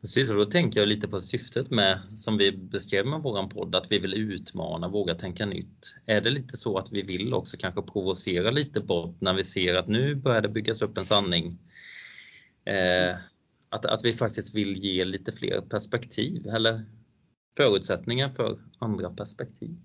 Precis, 0.01 0.29
och 0.29 0.35
då 0.35 0.45
tänker 0.45 0.79
jag 0.79 0.87
lite 0.87 1.07
på 1.07 1.21
syftet 1.21 1.69
med, 1.69 2.01
som 2.17 2.37
vi 2.37 2.51
beskrev 2.51 3.05
med 3.05 3.21
våran 3.21 3.49
podd, 3.49 3.75
att 3.75 3.91
vi 3.91 3.99
vill 3.99 4.13
utmana, 4.13 4.87
våga 4.87 5.15
tänka 5.15 5.45
nytt. 5.45 5.95
Är 6.05 6.21
det 6.21 6.29
lite 6.29 6.57
så 6.57 6.77
att 6.77 6.91
vi 6.91 7.01
vill 7.01 7.33
också 7.33 7.57
kanske 7.57 7.81
provocera 7.81 8.51
lite 8.51 8.81
bort 8.81 9.21
när 9.21 9.33
vi 9.33 9.43
ser 9.43 9.75
att 9.75 9.87
nu 9.87 10.15
börjar 10.15 10.41
det 10.41 10.49
byggas 10.49 10.81
upp 10.81 10.97
en 10.97 11.05
sanning? 11.05 11.57
Eh, 12.65 13.15
att, 13.69 13.85
att 13.85 14.05
vi 14.05 14.13
faktiskt 14.13 14.55
vill 14.55 14.77
ge 14.77 15.05
lite 15.05 15.31
fler 15.31 15.61
perspektiv, 15.61 16.47
eller 16.47 16.85
förutsättningar 17.57 18.29
för 18.29 18.59
andra 18.79 19.09
perspektiv. 19.09 19.77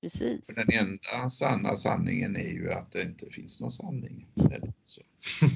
Precis. 0.00 0.46
För 0.46 0.66
den 0.66 0.78
enda 0.78 1.30
sanna 1.30 1.76
sanningen 1.76 2.36
är 2.36 2.52
ju 2.52 2.72
att 2.72 2.92
det 2.92 3.02
inte 3.02 3.26
finns 3.30 3.60
någon 3.60 3.72
sanning. 3.72 4.26
Så. 4.84 5.00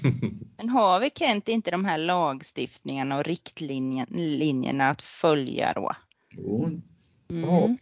Men 0.56 0.68
har 0.68 1.00
vi 1.00 1.10
Kent 1.14 1.48
inte 1.48 1.70
de 1.70 1.84
här 1.84 1.98
lagstiftningarna 1.98 3.18
och 3.18 3.24
riktlinjerna 3.24 4.90
att 4.90 5.02
följa 5.02 5.72
då? 5.72 5.96
Jo, 6.30 6.64
mm. 6.64 6.82
ja. 7.28 7.76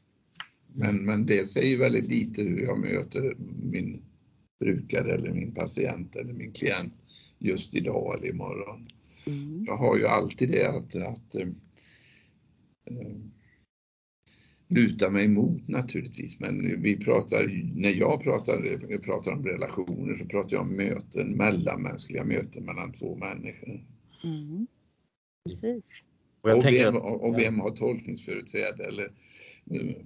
men, 0.74 1.04
men 1.04 1.26
det 1.26 1.44
säger 1.44 1.78
väldigt 1.78 2.08
lite 2.08 2.42
hur 2.42 2.60
jag 2.60 2.78
möter 2.78 3.34
min 3.62 4.02
brukare 4.60 5.14
eller 5.14 5.32
min 5.32 5.54
patient 5.54 6.16
eller 6.16 6.32
min 6.32 6.52
klient 6.52 6.94
just 7.38 7.74
idag 7.74 8.18
eller 8.18 8.28
imorgon. 8.28 8.88
Mm. 9.26 9.64
Jag 9.66 9.76
har 9.76 9.96
ju 9.96 10.06
alltid 10.06 10.50
det 10.50 10.68
att, 10.68 10.94
att 10.94 11.34
äh, 11.34 11.48
luta 14.70 15.10
mig 15.10 15.24
emot 15.24 15.68
naturligtvis. 15.68 16.40
Men 16.40 16.82
vi 16.82 16.96
pratar, 16.96 17.46
när 17.74 17.90
jag 17.90 18.22
pratar, 18.22 18.78
jag 18.88 19.02
pratar 19.02 19.32
om 19.32 19.46
relationer 19.46 20.14
så 20.14 20.24
pratar 20.24 20.56
jag 20.56 20.62
om 20.62 20.76
möten, 20.76 21.36
mellanmänskliga 21.36 22.24
möten 22.24 22.64
mellan 22.64 22.92
två 22.92 23.16
människor. 23.16 23.86
Mm. 24.24 24.66
Precis. 25.44 26.02
Och, 26.40 26.50
och, 26.50 26.64
vem, 26.64 26.96
och, 26.96 27.38
vem, 27.38 27.60
har 27.60 27.70
tolkningsföreträde 27.70 28.84
eller 28.84 29.04
uh, 29.74 29.96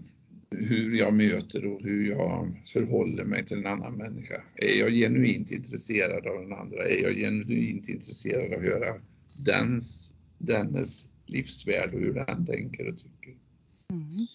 hur 0.51 0.95
jag 0.95 1.15
möter 1.15 1.67
och 1.67 1.83
hur 1.83 2.09
jag 2.09 2.63
förhåller 2.73 3.25
mig 3.25 3.47
till 3.47 3.59
en 3.59 3.67
annan 3.67 3.95
människa. 3.95 4.43
Är 4.57 4.79
jag 4.79 4.93
genuint 4.93 5.51
intresserad 5.51 6.27
av 6.27 6.41
den 6.43 6.53
andra? 6.53 6.89
Är 6.89 7.03
jag 7.03 7.15
genuint 7.15 7.89
intresserad 7.89 8.53
av 8.53 8.59
att 8.59 8.65
höra 8.65 9.01
dens, 9.47 10.13
dennes 10.39 11.09
livsvärld 11.27 11.95
och 11.95 12.01
hur 12.01 12.15
den 12.15 12.47
tänker 12.47 12.89
och 12.89 12.99
tycker? 12.99 13.35
Mm. 13.91 14.27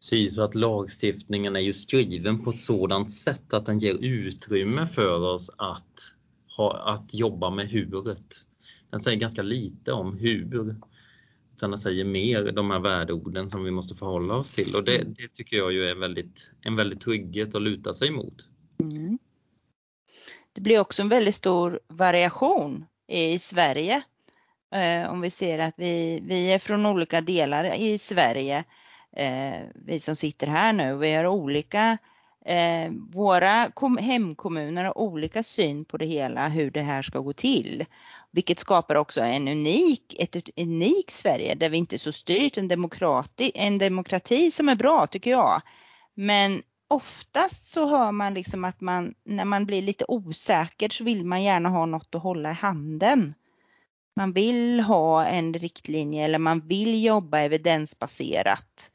Precis, 0.00 0.34
så 0.34 0.42
att 0.42 0.54
lagstiftningen 0.54 1.56
är 1.56 1.60
ju 1.60 1.74
skriven 1.74 2.44
på 2.44 2.50
ett 2.50 2.60
sådant 2.60 3.12
sätt 3.12 3.52
att 3.52 3.66
den 3.66 3.78
ger 3.78 3.94
utrymme 3.94 4.86
för 4.86 5.20
oss 5.20 5.50
att, 5.56 6.14
ha, 6.56 6.76
att 6.94 7.14
jobba 7.14 7.50
med 7.50 7.68
huret. 7.68 8.46
Den 8.90 9.00
säger 9.00 9.18
ganska 9.18 9.42
lite 9.42 9.92
om 9.92 10.18
hur, 10.18 10.76
utan 11.56 11.70
den 11.70 11.80
säger 11.80 12.04
mer 12.04 12.52
de 12.52 12.70
här 12.70 12.78
värdeorden 12.78 13.50
som 13.50 13.64
vi 13.64 13.70
måste 13.70 13.94
förhålla 13.94 14.34
oss 14.34 14.50
till 14.50 14.74
och 14.74 14.84
det, 14.84 15.04
det 15.16 15.28
tycker 15.34 15.56
jag 15.56 15.72
ju 15.72 15.84
är 15.84 15.94
väldigt, 15.94 16.50
en 16.60 16.76
väldigt 16.76 17.00
trygghet 17.00 17.54
att 17.54 17.62
luta 17.62 17.92
sig 17.92 18.10
mot. 18.10 18.48
Mm. 18.82 19.18
Det 20.52 20.60
blir 20.60 20.80
också 20.80 21.02
en 21.02 21.08
väldigt 21.08 21.34
stor 21.34 21.80
variation 21.88 22.86
i 23.08 23.38
Sverige. 23.38 24.02
Eh, 24.74 25.10
om 25.10 25.20
vi 25.20 25.30
ser 25.30 25.58
att 25.58 25.78
vi, 25.78 26.20
vi 26.22 26.52
är 26.52 26.58
från 26.58 26.86
olika 26.86 27.20
delar 27.20 27.74
i 27.74 27.98
Sverige 27.98 28.64
eh, 29.16 29.60
vi 29.74 30.00
som 30.00 30.16
sitter 30.16 30.46
här 30.46 30.72
nu. 30.72 30.96
Vi 30.96 31.14
har 31.14 31.26
olika, 31.26 31.98
eh, 32.44 32.90
våra 33.12 33.72
hemkommuner 34.00 34.84
har 34.84 34.98
olika 34.98 35.42
syn 35.42 35.84
på 35.84 35.96
det 35.96 36.06
hela, 36.06 36.48
hur 36.48 36.70
det 36.70 36.82
här 36.82 37.02
ska 37.02 37.18
gå 37.18 37.32
till. 37.32 37.84
Vilket 38.30 38.58
skapar 38.58 38.94
också 38.94 39.20
en 39.20 39.48
unik, 39.48 40.14
ett, 40.18 40.36
ett 40.36 40.48
unikt 40.56 41.12
Sverige 41.12 41.54
där 41.54 41.68
vi 41.68 41.78
inte 41.78 41.96
är 41.96 41.98
så 41.98 42.12
styrt, 42.12 42.56
en 42.56 42.68
demokrati, 42.68 43.52
en 43.54 43.78
demokrati 43.78 44.50
som 44.50 44.68
är 44.68 44.74
bra 44.74 45.06
tycker 45.06 45.30
jag. 45.30 45.62
Men 46.14 46.62
oftast 46.88 47.72
så 47.72 47.88
hör 47.88 48.12
man 48.12 48.34
liksom 48.34 48.64
att 48.64 48.80
man, 48.80 49.14
när 49.24 49.44
man 49.44 49.66
blir 49.66 49.82
lite 49.82 50.04
osäker 50.08 50.88
så 50.88 51.04
vill 51.04 51.24
man 51.24 51.42
gärna 51.42 51.68
ha 51.68 51.86
något 51.86 52.14
att 52.14 52.22
hålla 52.22 52.50
i 52.50 52.54
handen. 52.54 53.34
Man 54.16 54.32
vill 54.32 54.80
ha 54.80 55.26
en 55.26 55.54
riktlinje 55.54 56.24
eller 56.24 56.38
man 56.38 56.60
vill 56.60 57.04
jobba 57.04 57.40
evidensbaserat 57.40 58.90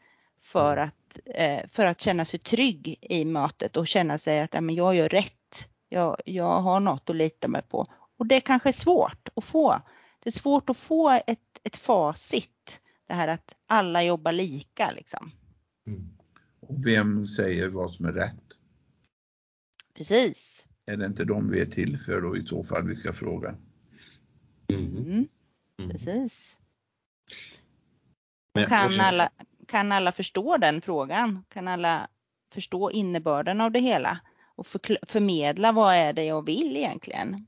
för 0.56 0.78
mm. 0.78 0.90
att, 0.90 1.20
eh, 1.26 1.70
för 1.70 1.86
att 1.86 2.02
känna 2.02 2.26
sig 2.26 2.40
trygg 2.40 2.98
i 3.02 3.26
mötet 3.26 3.78
och 3.78 3.88
känna 3.88 4.18
sig 4.18 4.42
att 4.42 4.54
ja, 4.54 4.62
men 4.62 4.76
jag 4.76 4.96
gör 4.96 5.10
rätt. 5.10 5.68
Jag, 5.90 6.22
jag 6.26 6.62
har 6.62 6.80
något 6.80 7.10
att 7.10 7.16
lita 7.16 7.48
mig 7.48 7.62
på. 7.62 7.86
Och 8.18 8.28
det 8.28 8.42
kanske 8.42 8.70
är 8.70 8.74
svårt 8.74 9.30
att 9.36 9.44
få. 9.44 9.82
Det 10.24 10.30
är 10.30 10.32
svårt 10.32 10.70
att 10.70 10.78
få 10.78 11.10
ett, 11.28 11.60
ett 11.64 11.78
facit. 11.78 12.82
Det 13.08 13.14
här 13.14 13.28
att 13.28 13.56
alla 13.68 14.04
jobbar 14.04 14.32
lika 14.32 14.92
liksom. 14.92 15.32
Mm. 15.88 16.10
Och 16.60 16.86
vem 16.86 17.26
säger 17.26 17.70
vad 17.70 17.92
som 17.92 18.06
är 18.06 18.14
rätt? 18.14 18.44
Precis. 19.94 20.68
Är 20.86 20.98
det 20.98 21.06
inte 21.06 21.26
de 21.26 21.50
vi 21.50 21.62
är 21.62 21.66
till 21.66 21.98
för 21.98 22.22
då 22.22 22.38
i 22.38 22.42
så 22.42 22.64
fall 22.64 22.88
vi 22.88 22.96
ska 22.96 23.14
fråga? 23.14 23.56
Mm. 24.68 25.28
Mm. 25.78 25.92
Precis. 25.92 26.60
kan, 28.68 29.00
alla, 29.00 29.32
kan 29.68 29.92
alla 29.92 30.12
förstå 30.12 30.58
den 30.58 30.82
frågan? 30.82 31.46
Kan 31.50 31.68
alla 31.68 32.08
förstå 32.54 32.92
innebörden 32.92 33.62
av 33.62 33.72
det 33.72 33.80
hela? 33.80 34.20
Och 34.56 34.68
för, 34.68 34.80
förmedla 35.08 35.72
vad 35.72 35.96
är 35.96 36.14
det 36.14 36.24
jag 36.24 36.46
vill 36.46 36.78
egentligen? 36.78 37.48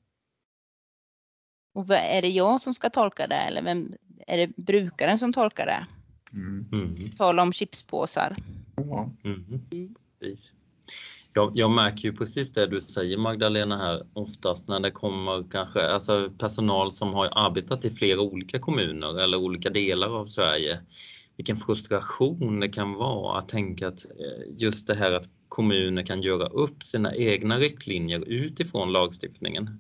Och 1.74 1.90
är 1.90 2.22
det 2.22 2.30
jag 2.30 2.62
som 2.62 2.74
ska 2.74 2.90
tolka 2.90 3.28
det 3.28 3.36
eller 3.36 3.62
vem, 3.62 3.94
är 4.28 4.38
det 4.38 4.48
brukaren 4.58 5.20
som 5.20 5.34
tolkar 5.34 5.66
det? 5.66 5.88
Mm. 6.34 6.66
mm. 6.72 7.12
Tala 7.18 7.42
om 7.42 7.54
chipspåsar. 7.54 8.36
Mm. 8.78 9.18
Mm. 9.24 9.96
Jag, 11.34 11.52
jag, 11.56 11.72
märker 11.72 12.04
ju 12.04 12.14
precis 12.14 12.54
det 12.54 12.68
du 12.68 12.82
säger 12.82 13.18
Magdalena 13.18 13.78
här 13.78 14.08
oftast 14.14 14.70
när 14.70 14.80
det 14.80 14.92
kommer 14.92 15.52
kanske 15.52 15.88
alltså 15.88 16.32
personal 16.38 16.92
som 16.94 17.14
har 17.14 17.30
arbetat 17.32 17.86
i 17.86 17.90
flera 17.90 18.22
olika 18.22 18.60
kommuner 18.60 19.20
eller 19.20 19.38
olika 19.38 19.70
delar 19.70 20.20
av 20.20 20.28
Sverige. 20.28 20.80
Vilken 21.38 21.58
frustration 21.58 22.60
det 22.60 22.70
kan 22.70 22.94
vara 22.94 23.40
att 23.40 23.50
tänka 23.50 23.88
att 23.88 24.06
eh, 24.06 24.56
just 24.58 24.88
det 24.88 24.96
här 24.96 25.12
att 25.12 25.30
kommuner 25.50 26.04
kan 26.04 26.22
göra 26.22 26.48
upp 26.48 26.84
sina 26.84 27.16
egna 27.16 27.58
riktlinjer 27.58 28.24
utifrån 28.28 28.92
lagstiftningen. 28.92 29.80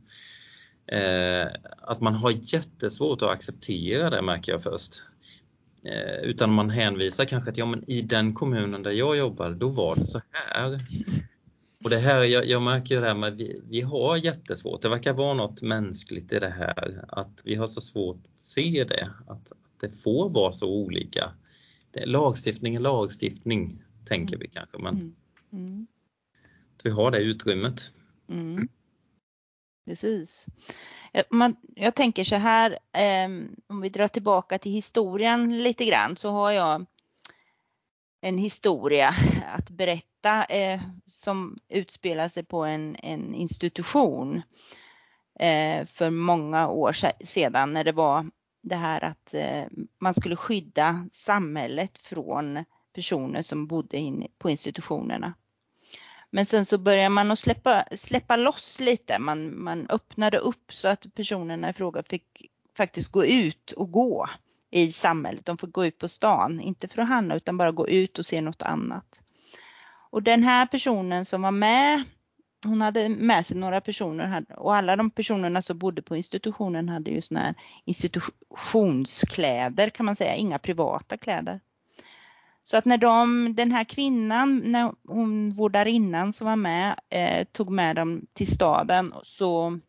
Eh, 0.87 1.47
att 1.81 2.01
man 2.01 2.13
har 2.13 2.33
jättesvårt 2.53 3.21
att 3.21 3.29
acceptera 3.29 4.09
det 4.09 4.21
märker 4.21 4.51
jag 4.51 4.63
först. 4.63 5.03
Eh, 5.83 6.21
utan 6.23 6.53
man 6.53 6.69
hänvisar 6.69 7.25
kanske 7.25 7.51
till, 7.51 7.59
ja 7.59 7.65
men 7.65 7.89
i 7.89 8.01
den 8.01 8.33
kommunen 8.33 8.83
där 8.83 8.91
jag 8.91 9.17
jobbar, 9.17 9.51
då 9.51 9.69
var 9.69 9.95
det 9.95 10.05
så 10.05 10.21
här. 10.31 10.79
Och 11.83 11.89
det 11.89 11.97
här, 11.97 12.23
jag, 12.23 12.45
jag 12.45 12.61
märker 12.61 12.95
ju 12.95 13.01
det 13.01 13.07
här 13.07 13.15
med 13.15 13.33
att 13.33 13.39
vi, 13.39 13.61
vi 13.69 13.81
har 13.81 14.17
jättesvårt, 14.17 14.81
det 14.81 14.89
verkar 14.89 15.13
vara 15.13 15.33
något 15.33 15.61
mänskligt 15.61 16.33
i 16.33 16.39
det 16.39 16.49
här, 16.49 17.05
att 17.07 17.41
vi 17.45 17.55
har 17.55 17.67
så 17.67 17.81
svårt 17.81 18.17
att 18.17 18.39
se 18.39 18.85
det, 18.89 19.09
att, 19.27 19.51
att 19.51 19.79
det 19.81 19.89
får 19.89 20.29
vara 20.29 20.53
så 20.53 20.67
olika. 20.67 21.31
Det, 21.91 22.05
lagstiftning 22.05 22.75
är 22.75 22.79
lagstiftning, 22.79 23.83
tänker 24.05 24.35
mm. 24.35 24.39
vi 24.39 24.47
kanske, 24.47 24.77
men 24.77 24.95
mm. 24.95 25.15
Mm. 25.53 25.87
att 26.75 26.85
vi 26.85 26.89
har 26.89 27.11
det 27.11 27.19
utrymmet. 27.19 27.91
Mm. 28.29 28.67
Precis. 29.85 30.45
Man, 31.29 31.55
jag 31.75 31.95
tänker 31.95 32.23
så 32.23 32.35
här, 32.35 32.71
eh, 32.71 33.29
om 33.67 33.81
vi 33.81 33.89
drar 33.89 34.07
tillbaka 34.07 34.59
till 34.59 34.71
historien 34.71 35.63
lite 35.63 35.85
grann 35.85 36.17
så 36.17 36.29
har 36.29 36.51
jag 36.51 36.85
en 38.21 38.37
historia 38.37 39.15
att 39.45 39.69
berätta 39.69 40.45
eh, 40.45 40.81
som 41.05 41.57
utspelar 41.69 42.27
sig 42.27 42.43
på 42.43 42.63
en, 42.63 42.95
en 42.95 43.35
institution 43.35 44.41
eh, 45.39 45.85
för 45.85 46.09
många 46.09 46.67
år 46.67 46.93
sedan 47.25 47.73
när 47.73 47.83
det 47.83 47.91
var 47.91 48.29
det 48.67 48.75
här 48.75 49.03
att 49.03 49.33
eh, 49.33 49.63
man 49.99 50.13
skulle 50.13 50.35
skydda 50.35 51.07
samhället 51.11 51.97
från 51.97 52.65
personer 52.93 53.41
som 53.41 53.67
bodde 53.67 53.97
in 53.97 54.27
på 54.37 54.49
institutionerna. 54.49 55.33
Men 56.29 56.45
sen 56.45 56.65
så 56.65 56.77
börjar 56.77 57.09
man 57.09 57.31
att 57.31 57.39
släppa, 57.39 57.85
släppa 57.91 58.35
loss 58.35 58.79
lite. 58.79 59.19
Man, 59.19 59.63
man 59.63 59.89
öppnade 59.89 60.37
upp 60.37 60.73
så 60.73 60.87
att 60.87 61.05
personerna 61.15 61.69
i 61.69 61.73
fråga 61.73 62.03
fick 62.03 62.51
faktiskt 62.77 63.11
gå 63.11 63.25
ut 63.25 63.71
och 63.71 63.91
gå 63.91 64.29
i 64.71 64.91
samhället. 64.91 65.45
De 65.45 65.57
får 65.57 65.67
gå 65.67 65.85
ut 65.85 65.97
på 65.97 66.07
stan, 66.07 66.59
inte 66.61 66.87
för 66.87 67.01
att 67.01 67.07
handla 67.07 67.35
utan 67.35 67.57
bara 67.57 67.71
gå 67.71 67.87
ut 67.87 68.19
och 68.19 68.25
se 68.25 68.41
något 68.41 68.61
annat. 68.61 69.21
Och 70.09 70.23
den 70.23 70.43
här 70.43 70.65
personen 70.65 71.25
som 71.25 71.41
var 71.41 71.51
med, 71.51 72.03
hon 72.65 72.81
hade 72.81 73.09
med 73.09 73.45
sig 73.45 73.57
några 73.57 73.81
personer 73.81 74.45
och 74.57 74.75
alla 74.75 74.95
de 74.95 75.09
personerna 75.09 75.61
som 75.61 75.77
bodde 75.77 76.01
på 76.01 76.15
institutionen 76.15 76.89
hade 76.89 77.11
ju 77.11 77.21
såna 77.21 77.39
här 77.39 77.55
institutionskläder 77.85 79.89
kan 79.89 80.05
man 80.05 80.15
säga, 80.15 80.35
inga 80.35 80.59
privata 80.59 81.17
kläder. 81.17 81.59
Så 82.63 82.77
att 82.77 82.85
när 82.85 82.97
de, 82.97 83.53
den 83.55 83.71
här 83.71 83.83
kvinnan, 83.83 84.61
när 84.65 84.93
hon 85.07 85.49
vårdarinnan 85.49 86.33
som 86.33 86.47
var 86.47 86.55
med, 86.55 86.99
eh, 87.09 87.47
tog 87.51 87.69
med 87.69 87.95
dem 87.95 88.25
till 88.33 88.47
staden 88.47 89.13
så 89.23 89.79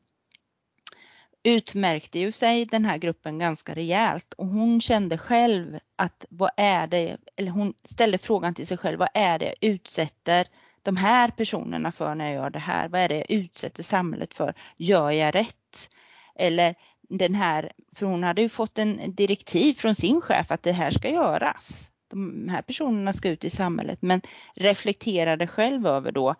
utmärkte 1.42 2.18
ju 2.18 2.32
sig 2.32 2.64
den 2.64 2.84
här 2.84 2.98
gruppen 2.98 3.38
ganska 3.38 3.74
rejält 3.74 4.34
och 4.34 4.46
hon 4.46 4.80
kände 4.80 5.18
själv 5.18 5.78
att 5.96 6.24
vad 6.30 6.50
är 6.56 6.86
det, 6.86 7.16
eller 7.36 7.50
hon 7.50 7.74
ställde 7.84 8.18
frågan 8.18 8.54
till 8.54 8.66
sig 8.66 8.76
själv, 8.76 8.98
vad 8.98 9.08
är 9.14 9.38
det 9.38 9.44
jag 9.44 9.56
utsätter 9.60 10.46
de 10.88 10.96
här 10.96 11.28
personerna 11.28 11.92
för 11.92 12.14
när 12.14 12.24
jag 12.24 12.34
gör 12.34 12.50
det 12.50 12.58
här? 12.58 12.88
Vad 12.88 13.00
är 13.00 13.08
det 13.08 13.16
jag 13.16 13.30
utsätter 13.30 13.82
samhället 13.82 14.34
för? 14.34 14.54
Gör 14.76 15.10
jag 15.10 15.34
rätt? 15.34 15.90
Eller 16.34 16.74
den 17.08 17.34
här, 17.34 17.72
för 17.94 18.06
hon 18.06 18.22
hade 18.22 18.42
ju 18.42 18.48
fått 18.48 18.78
en 18.78 19.14
direktiv 19.14 19.74
från 19.74 19.94
sin 19.94 20.20
chef 20.20 20.50
att 20.50 20.62
det 20.62 20.72
här 20.72 20.90
ska 20.90 21.10
göras 21.10 21.90
de 22.08 22.48
här 22.48 22.62
personerna 22.62 23.12
ska 23.12 23.28
ut 23.28 23.44
i 23.44 23.50
samhället, 23.50 24.02
men 24.02 24.20
reflekterade 24.54 25.46
själv 25.46 25.86
över 25.86 26.12
då, 26.12 26.34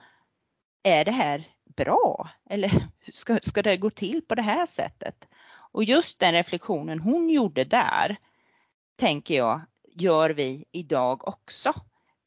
är 0.83 1.05
det 1.05 1.11
här 1.11 1.45
bra? 1.65 2.29
Eller 2.51 2.89
ska, 3.13 3.39
ska 3.43 3.63
det 3.63 3.77
gå 3.77 3.91
till 3.91 4.23
på 4.23 4.35
det 4.35 4.43
här 4.43 4.67
sättet? 4.67 5.29
Och 5.73 5.85
just 5.85 6.19
den 6.19 6.33
reflektionen 6.33 7.01
hon 7.01 7.31
gjorde 7.31 7.65
där, 7.65 8.17
tänker 8.97 9.35
jag, 9.35 9.61
gör 9.95 10.31
vi 10.31 10.65
idag 10.73 11.29
också. 11.29 11.75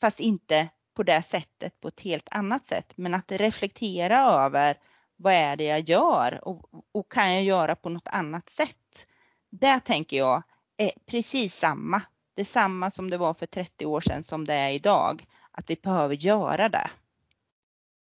Fast 0.01 0.19
inte 0.19 0.69
på 0.93 1.03
det 1.03 1.21
sättet, 1.23 1.79
på 1.79 1.87
ett 1.87 2.01
helt 2.01 2.27
annat 2.31 2.65
sätt. 2.65 2.93
Men 2.95 3.13
att 3.13 3.31
reflektera 3.31 4.19
över 4.19 4.77
vad 5.15 5.33
är 5.33 5.55
det 5.55 5.63
jag 5.63 5.89
gör 5.89 6.47
och, 6.47 6.69
och 6.91 7.11
kan 7.11 7.33
jag 7.33 7.43
göra 7.43 7.75
på 7.75 7.89
något 7.89 8.07
annat 8.07 8.49
sätt? 8.49 9.07
Det 9.49 9.79
tänker 9.79 10.17
jag 10.17 10.43
är 10.77 10.91
precis 11.05 11.55
samma 11.55 12.01
Det 12.33 12.45
samma 12.45 12.91
som 12.91 13.09
det 13.09 13.17
var 13.17 13.33
för 13.33 13.45
30 13.45 13.85
år 13.85 14.01
sedan 14.01 14.23
som 14.23 14.45
det 14.45 14.53
är 14.53 14.71
idag. 14.71 15.25
Att 15.51 15.69
vi 15.69 15.75
behöver 15.75 16.15
göra 16.15 16.69
det. 16.69 16.89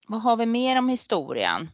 Vad 0.06 0.22
har 0.22 0.36
vi 0.36 0.46
mer 0.46 0.78
om 0.78 0.88
historien? 0.88 1.70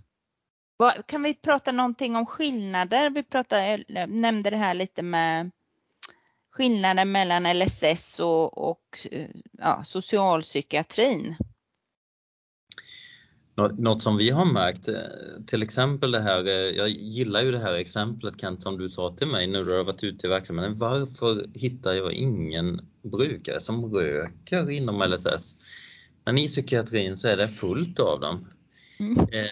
Kan 1.07 1.23
vi 1.23 1.35
prata 1.35 1.73
någonting 1.73 2.17
om 2.17 2.27
skillnader? 2.27 3.11
Vi 3.11 3.23
pratade, 3.23 3.85
nämnde 4.07 4.51
det 4.51 4.57
här 4.57 4.75
lite 4.75 5.03
med 5.03 5.51
skillnaden 6.59 7.13
mellan 7.13 7.59
LSS 7.59 8.21
och, 8.21 8.71
och 8.71 9.07
ja, 9.59 9.83
socialpsykiatrin. 9.85 11.37
Något 13.79 14.03
som 14.03 14.17
vi 14.17 14.31
har 14.31 14.45
märkt, 14.45 14.89
eh, 14.89 14.95
till 15.47 15.63
exempel 15.63 16.11
det 16.11 16.21
här, 16.21 16.47
eh, 16.47 16.53
jag 16.53 16.89
gillar 16.89 17.43
ju 17.43 17.53
det 17.53 17.59
här 17.59 17.75
exemplet 17.75 18.41
Kent 18.41 18.63
som 18.63 18.79
du 18.79 18.89
sa 18.89 19.15
till 19.17 19.27
mig 19.27 19.47
när 19.47 19.65
du 19.65 19.77
har 19.77 19.85
varit 19.85 20.05
ute 20.05 20.27
i 20.27 20.31
verksamheten. 20.31 20.79
Varför 20.79 21.47
hittar 21.55 21.93
jag 21.93 22.13
ingen 22.13 22.81
brukare 23.03 23.61
som 23.61 23.95
röker 23.95 24.71
inom 24.71 25.03
LSS? 25.03 25.57
Men 26.25 26.39
i 26.39 26.47
psykiatrin 26.47 27.17
så 27.17 27.29
är 27.29 27.37
det 27.37 27.49
fullt 27.49 28.01
av 28.01 28.21
dem. 28.21 28.49
Mm. 28.99 29.19
Eh, 29.19 29.51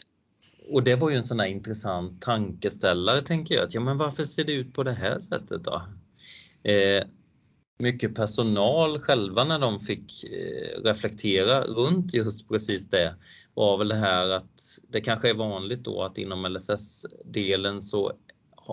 och 0.69 0.83
det 0.83 0.97
var 0.97 1.11
ju 1.11 1.16
en 1.16 1.25
sån 1.25 1.40
här 1.40 1.47
intressant 1.47 2.23
tankeställare 2.23 3.23
tänker 3.23 3.55
jag. 3.55 3.64
Att, 3.64 3.75
ja, 3.75 3.81
men 3.81 3.99
varför 3.99 4.25
ser 4.25 4.45
det 4.45 4.53
ut 4.53 4.75
på 4.75 4.83
det 4.83 4.92
här 4.92 5.19
sättet 5.19 5.64
då? 5.64 5.83
Eh, 6.66 7.05
mycket 7.79 8.14
personal 8.14 8.98
själva 8.98 9.44
när 9.44 9.59
de 9.59 9.81
fick 9.81 10.24
eh, 10.24 10.83
reflektera 10.83 11.61
runt 11.61 12.14
just 12.14 12.48
precis 12.48 12.90
det 12.90 13.14
var 13.55 13.79
väl 13.79 13.88
det 13.88 13.94
här 13.94 14.29
att 14.29 14.79
det 14.88 15.00
kanske 15.00 15.31
är 15.31 15.35
vanligt 15.35 15.85
då 15.85 16.02
att 16.02 16.18
inom 16.18 16.46
LSS-delen 16.46 17.81
så 17.81 18.12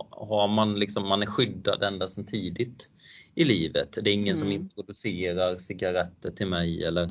har 0.09 0.47
man 0.47 0.79
liksom, 0.79 1.07
man 1.07 1.21
är 1.21 1.25
skyddad 1.25 1.83
ända 1.83 2.07
sedan 2.07 2.25
tidigt 2.25 2.89
i 3.35 3.43
livet. 3.43 3.97
Det 4.01 4.09
är 4.09 4.13
ingen 4.13 4.27
mm. 4.27 4.37
som 4.37 4.51
introducerar 4.51 5.57
cigaretter 5.57 6.31
till 6.31 6.47
mig 6.47 6.83
eller 6.83 7.03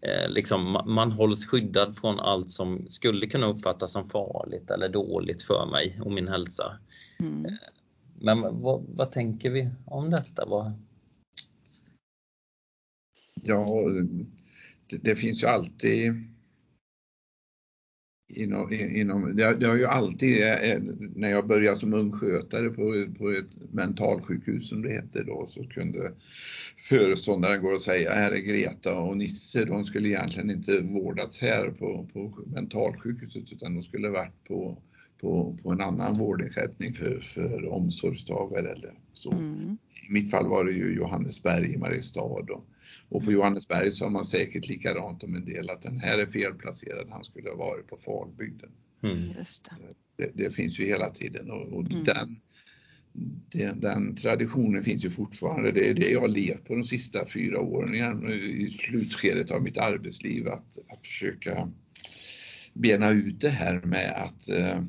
eh, 0.00 0.28
liksom, 0.28 0.82
man 0.86 1.12
hålls 1.12 1.46
skyddad 1.46 1.96
från 1.96 2.20
allt 2.20 2.50
som 2.50 2.86
skulle 2.88 3.26
kunna 3.26 3.46
uppfattas 3.46 3.92
som 3.92 4.08
farligt 4.08 4.70
eller 4.70 4.88
dåligt 4.88 5.42
för 5.42 5.66
mig 5.66 6.00
och 6.04 6.12
min 6.12 6.28
hälsa. 6.28 6.78
Mm. 7.20 7.56
Men 8.20 8.40
vad, 8.40 8.84
vad, 8.88 9.10
tänker 9.10 9.50
vi 9.50 9.70
om 9.84 10.10
detta? 10.10 10.46
Vad... 10.46 10.72
Ja, 13.42 13.86
det, 14.90 14.96
det 14.96 15.16
finns 15.16 15.42
ju 15.42 15.46
alltid 15.46 16.30
Inom, 18.32 18.72
inom, 18.72 19.36
det, 19.36 19.56
det 19.60 19.66
har 19.66 19.76
ju 19.76 19.86
alltid, 19.86 20.42
eh, 20.42 20.78
när 21.14 21.28
jag 21.28 21.46
började 21.46 21.76
som 21.76 21.94
ungskötare 21.94 22.70
på, 22.70 23.06
på 23.18 23.30
ett 23.30 23.72
mentalsjukhus 23.72 24.68
som 24.68 24.82
det 24.82 24.92
heter 24.92 25.24
då, 25.24 25.46
så 25.46 25.64
kunde 25.64 26.12
föreståndaren 26.88 27.62
gå 27.62 27.68
och 27.68 27.80
säga, 27.80 28.10
här 28.10 28.32
är 28.32 28.40
Greta 28.40 28.98
och 28.98 29.16
Nisse, 29.16 29.64
de 29.64 29.84
skulle 29.84 30.08
egentligen 30.08 30.50
inte 30.50 30.80
vårdats 30.80 31.40
här 31.40 31.70
på, 31.70 32.08
på 32.12 32.38
mentalsjukhuset 32.46 33.52
utan 33.52 33.74
de 33.74 33.82
skulle 33.82 34.08
varit 34.08 34.44
på 34.44 34.82
på, 35.20 35.58
på 35.62 35.70
en 35.72 35.80
annan 35.80 36.14
vårdersättning 36.18 36.92
för, 36.92 37.20
för 37.20 37.68
omsorgstagare 37.68 38.72
eller 38.72 38.94
så. 39.12 39.32
Mm. 39.32 39.78
I 40.08 40.12
mitt 40.12 40.30
fall 40.30 40.48
var 40.48 40.64
det 40.64 40.72
ju 40.72 40.94
Johannesberg 40.94 41.72
i 41.74 41.76
Mariestad 41.76 42.20
och, 42.20 42.64
och 43.08 43.24
på 43.24 43.32
Johannesberg 43.32 43.90
så 43.90 44.04
har 44.04 44.10
man 44.10 44.24
säkert 44.24 44.68
likadant 44.68 45.22
om 45.22 45.34
en 45.34 45.44
del 45.44 45.70
att 45.70 45.82
den 45.82 45.98
här 45.98 46.18
är 46.18 46.26
felplacerad, 46.26 47.06
han 47.10 47.24
skulle 47.24 47.50
ha 47.50 47.56
varit 47.56 47.86
på 47.86 47.96
Falbygden. 47.96 48.70
Mm. 49.02 49.32
Just 49.38 49.64
det. 49.64 49.70
Det, 50.16 50.44
det 50.44 50.50
finns 50.50 50.80
ju 50.80 50.86
hela 50.86 51.10
tiden 51.10 51.50
och, 51.50 51.72
och 51.72 51.86
Mm. 51.90 52.04
den, 52.04 52.40
den, 53.52 53.80
den 53.80 54.14
traditionen 54.14 54.82
finns 54.82 55.04
ju 55.04 55.10
fortfarande. 55.10 55.72
Det 55.72 55.90
är 55.90 55.94
det 55.94 56.10
jag 56.10 56.20
har 56.20 56.28
levt 56.28 56.64
på 56.64 56.74
de 56.74 56.84
sista 56.84 57.26
fyra 57.26 57.60
åren 57.60 57.94
i 58.32 58.70
slutskedet 58.70 59.50
av 59.50 59.62
mitt 59.62 59.78
arbetsliv 59.78 60.48
att, 60.48 60.78
att 60.88 61.06
försöka 61.06 61.70
bena 62.72 63.10
ut 63.10 63.40
det 63.40 63.48
här 63.48 63.80
med 63.84 64.12
att 64.16 64.48
eh, 64.48 64.82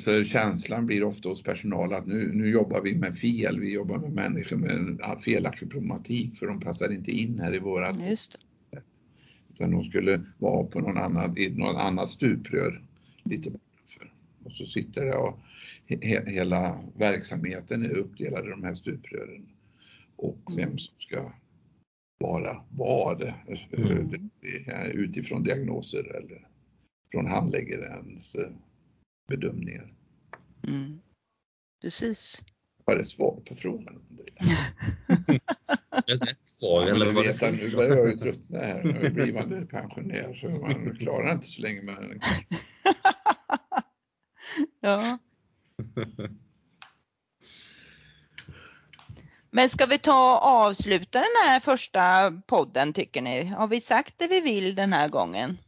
för 0.00 0.24
känslan 0.24 0.86
blir 0.86 1.04
ofta 1.04 1.28
hos 1.28 1.42
personal 1.42 1.92
att 1.94 2.06
nu, 2.06 2.32
nu 2.32 2.50
jobbar 2.50 2.82
vi 2.82 2.94
med 2.96 3.14
fel, 3.14 3.60
vi 3.60 3.72
jobbar 3.72 3.98
med 3.98 4.12
människor 4.12 4.56
med 4.56 4.70
en 4.70 5.20
felaktig 5.20 5.70
problematik 5.70 6.36
för 6.36 6.46
de 6.46 6.60
passar 6.60 6.92
inte 6.92 7.10
in 7.10 7.38
här 7.40 7.54
i 7.54 7.58
vårat 7.58 8.04
Just 8.08 8.36
det. 8.70 8.82
utan 9.54 9.70
de 9.70 9.84
skulle 9.84 10.24
vara 10.38 10.66
på 10.66 10.80
någon 10.80 10.98
annan, 10.98 11.38
i 11.38 11.50
någon 11.50 11.76
annat 11.76 12.08
stuprör 12.08 12.82
lite 13.24 13.50
bortanför. 13.50 14.12
Och 14.44 14.52
så 14.52 14.66
sitter 14.66 15.04
det 15.04 15.16
och 15.16 15.38
he, 15.86 16.30
hela 16.30 16.84
verksamheten 16.98 17.84
är 17.84 17.96
uppdelad 17.96 18.46
i 18.46 18.50
de 18.50 18.64
här 18.64 18.74
stuprören. 18.74 19.46
Och 20.16 20.38
vem 20.56 20.78
som 20.78 20.94
ska 20.98 21.32
vara 22.18 22.56
vad 22.70 23.22
Mm. 23.22 24.08
det 24.40 24.70
är 24.72 24.88
utifrån 24.90 25.42
diagnoser 25.42 26.16
eller 26.16 26.48
från 27.12 27.26
handläggarens 27.26 28.34
eh, 28.34 28.50
bedömningar. 29.26 29.94
Mm. 30.66 31.00
Precis. 31.82 32.42
Var 32.84 32.96
det 32.96 33.04
svar 33.04 33.40
på 33.48 33.54
frågan? 33.54 34.02
Rätt 36.06 36.48
svar 36.48 36.82
Ja, 36.82 36.94
eller 36.94 37.12
vad 37.12 37.24
vet 37.24 37.40
nu 37.52 37.70
börjar 37.76 37.96
jag 37.96 38.10
ju 38.10 38.16
tröttna 38.16 38.58
här. 38.58 38.84
Nu 38.84 39.00
jag 39.02 39.14
blivande 39.14 39.66
pensionär 39.66 40.34
så 40.34 40.48
man 40.48 40.96
klarar 40.96 41.32
inte 41.32 41.46
så 41.46 41.62
länge 41.62 41.82
med 41.82 41.94
den. 41.96 42.20
Ja. 44.80 45.18
Men 49.50 49.68
ska 49.68 49.86
vi 49.86 49.98
ta 49.98 50.34
och 50.36 50.42
avsluta 50.42 51.18
den 51.18 51.48
här 51.48 51.60
första 51.60 52.30
podden 52.46 52.92
tycker 52.92 53.22
ni? 53.22 53.44
Har 53.44 53.66
vi 53.68 53.80
sagt 53.80 54.14
det 54.18 54.26
vi 54.28 54.40
vill 54.40 54.74
den 54.74 54.92
här 54.92 55.08
gången? 55.08 55.58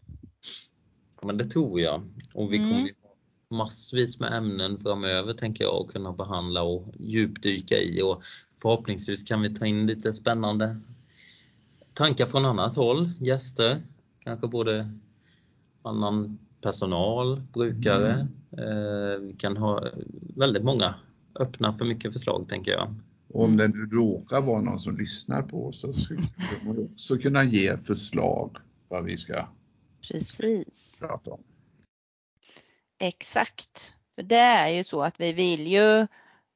Men 1.23 1.37
det 1.37 1.45
tror 1.45 1.81
jag. 1.81 2.03
Och 2.35 2.53
vi 2.53 2.57
Mm. 2.57 2.69
kommer 2.69 2.83
ha 2.83 2.89
massvis 3.51 4.21
med 4.21 4.33
ämnen 4.33 4.79
framöver 4.79 5.33
tänker 5.33 5.65
jag 5.65 5.75
att 5.75 5.93
kunna 5.93 6.13
behandla 6.13 6.63
och 6.63 6.95
djupdyka 6.99 7.75
i 7.75 8.03
och 8.03 8.23
förhoppningsvis 8.63 9.23
kan 9.23 9.41
vi 9.41 9.55
ta 9.55 9.67
in 9.67 9.87
lite 9.87 10.13
spännande 10.13 10.81
tankar 11.95 12.27
från 12.27 12.45
annat 12.45 12.77
håll, 12.77 13.11
gäster, 13.21 13.83
kanske 14.25 14.49
både 14.49 14.91
annan 15.83 16.39
personal, 16.61 17.43
brukare. 17.53 18.29
Eh, 18.51 19.21
vi 19.21 19.35
kan 19.39 19.57
ha 19.57 19.91
väldigt 20.37 20.65
många 20.65 20.95
öppna 21.35 21.73
för 21.73 21.85
mycket 21.85 22.13
förslag 22.13 22.49
tänker 22.49 22.73
jag. 22.73 22.95
Och 23.29 23.45
om 23.45 23.57
det 23.57 23.69
nu 23.69 23.87
råkar 23.87 24.41
vara 24.41 24.61
någon 24.61 24.81
som 24.81 24.97
lyssnar 24.97 25.43
på 25.43 25.67
oss 25.67 25.81
så 25.81 25.93
skulle 25.93 26.23
man 26.65 26.89
också 26.93 27.19
kunna 27.19 27.45
ge 27.45 27.79
förslag 27.79 28.57
vad 28.89 29.05
vi 29.05 29.17
ska 29.17 29.49
Precis. 30.09 30.97
prata 31.01 31.31
om. 31.31 31.41
Exakt. 32.99 33.95
För 34.15 34.23
det 34.23 34.37
är 34.37 34.69
ju 34.69 34.85
så 34.85 35.03
att 35.03 35.21
vi 35.21 35.33
vill 35.33 35.67
ju, 35.67 36.07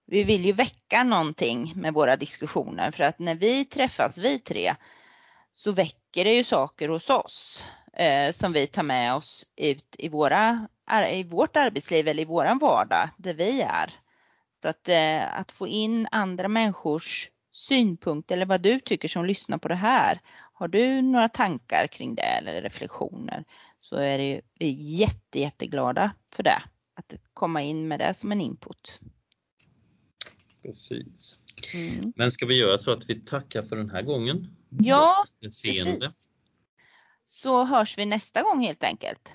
vi 0.07 0.25
vill 0.25 0.45
ju 0.45 0.53
väcka 0.53 1.05
någonting 1.05 1.73
med 1.77 1.95
våra 1.95 2.17
diskussioner 2.17 2.91
för 2.91 3.05
att 3.05 3.19
när 3.19 3.35
vi 3.35 3.65
träffas, 3.65 4.19
vi 4.19 4.39
tre, 4.39 4.75
så 5.55 5.73
väcker 5.73 6.25
det 6.25 6.35
ju 6.35 6.45
saker 6.45 6.89
hos 6.89 7.11
oss 7.11 7.65
eh, 7.93 8.33
som 8.33 8.53
vi 8.53 8.67
tar 8.67 8.83
med 8.83 9.15
oss 9.15 9.47
ut 9.57 9.97
i, 9.99 10.09
våra, 10.09 10.69
i 11.11 11.25
vårt 11.25 11.57
arbetsliv 11.57 12.09
eller 12.09 12.23
i 12.23 12.27
våran 12.27 12.59
vardag 12.59 13.09
där 13.17 13.35
vi 13.35 13.61
är. 13.63 13.93
Så 14.63 14.69
att, 14.69 14.89
eh, 14.89 15.39
att 15.41 15.53
få 15.53 15.67
in 15.67 16.09
andra 16.11 16.49
människors 16.49 17.29
synpunkter 17.53 18.37
eller 18.37 18.47
vad 18.47 18.61
du 18.61 18.81
tycker 18.81 19.09
som 19.09 19.25
lyssnar 19.25 19.59
på 19.59 19.69
det 19.69 19.75
här. 19.75 20.21
Har 20.53 20.69
du 20.69 21.03
några 21.03 21.29
tankar 21.29 21.87
kring 21.87 22.15
det 22.15 22.23
eller 22.23 22.63
reflektioner 22.63 23.45
så 23.81 23.97
är 23.97 24.19
det 24.19 24.29
ju, 24.29 24.41
vi 24.55 24.69
är 24.69 25.01
jätte, 25.01 25.41
jätteglada 25.41 26.15
för 26.31 26.43
det. 26.43 26.63
Att 26.95 27.15
komma 27.35 27.63
in 27.63 27.89
med 27.89 28.01
det 28.01 28.15
som 28.15 28.33
en 28.33 28.41
input. 28.41 29.01
Precis. 30.63 31.39
Mm. 31.75 32.13
Men 32.17 32.31
ska 32.31 32.47
vi 32.47 32.59
göra 32.59 32.79
så 32.79 32.93
att 32.93 33.11
vi 33.11 33.21
tackar 33.21 33.63
för 33.63 33.77
den 33.77 33.91
här 33.91 34.03
gången? 34.03 34.57
Ja, 34.69 35.27
precis. 35.41 36.31
Så 37.27 37.65
hörs 37.65 37.99
vi 37.99 38.07
nästa 38.07 38.43
gång 38.43 38.61
helt 38.61 38.85
enkelt. 38.85 39.33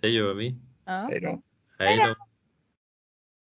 Det 0.00 0.08
gör 0.08 0.34
vi. 0.34 0.56
Ja. 0.84 1.08
Hej 1.10 1.20
då! 1.20 1.40
Hej 1.78 1.96
då! 1.96 2.14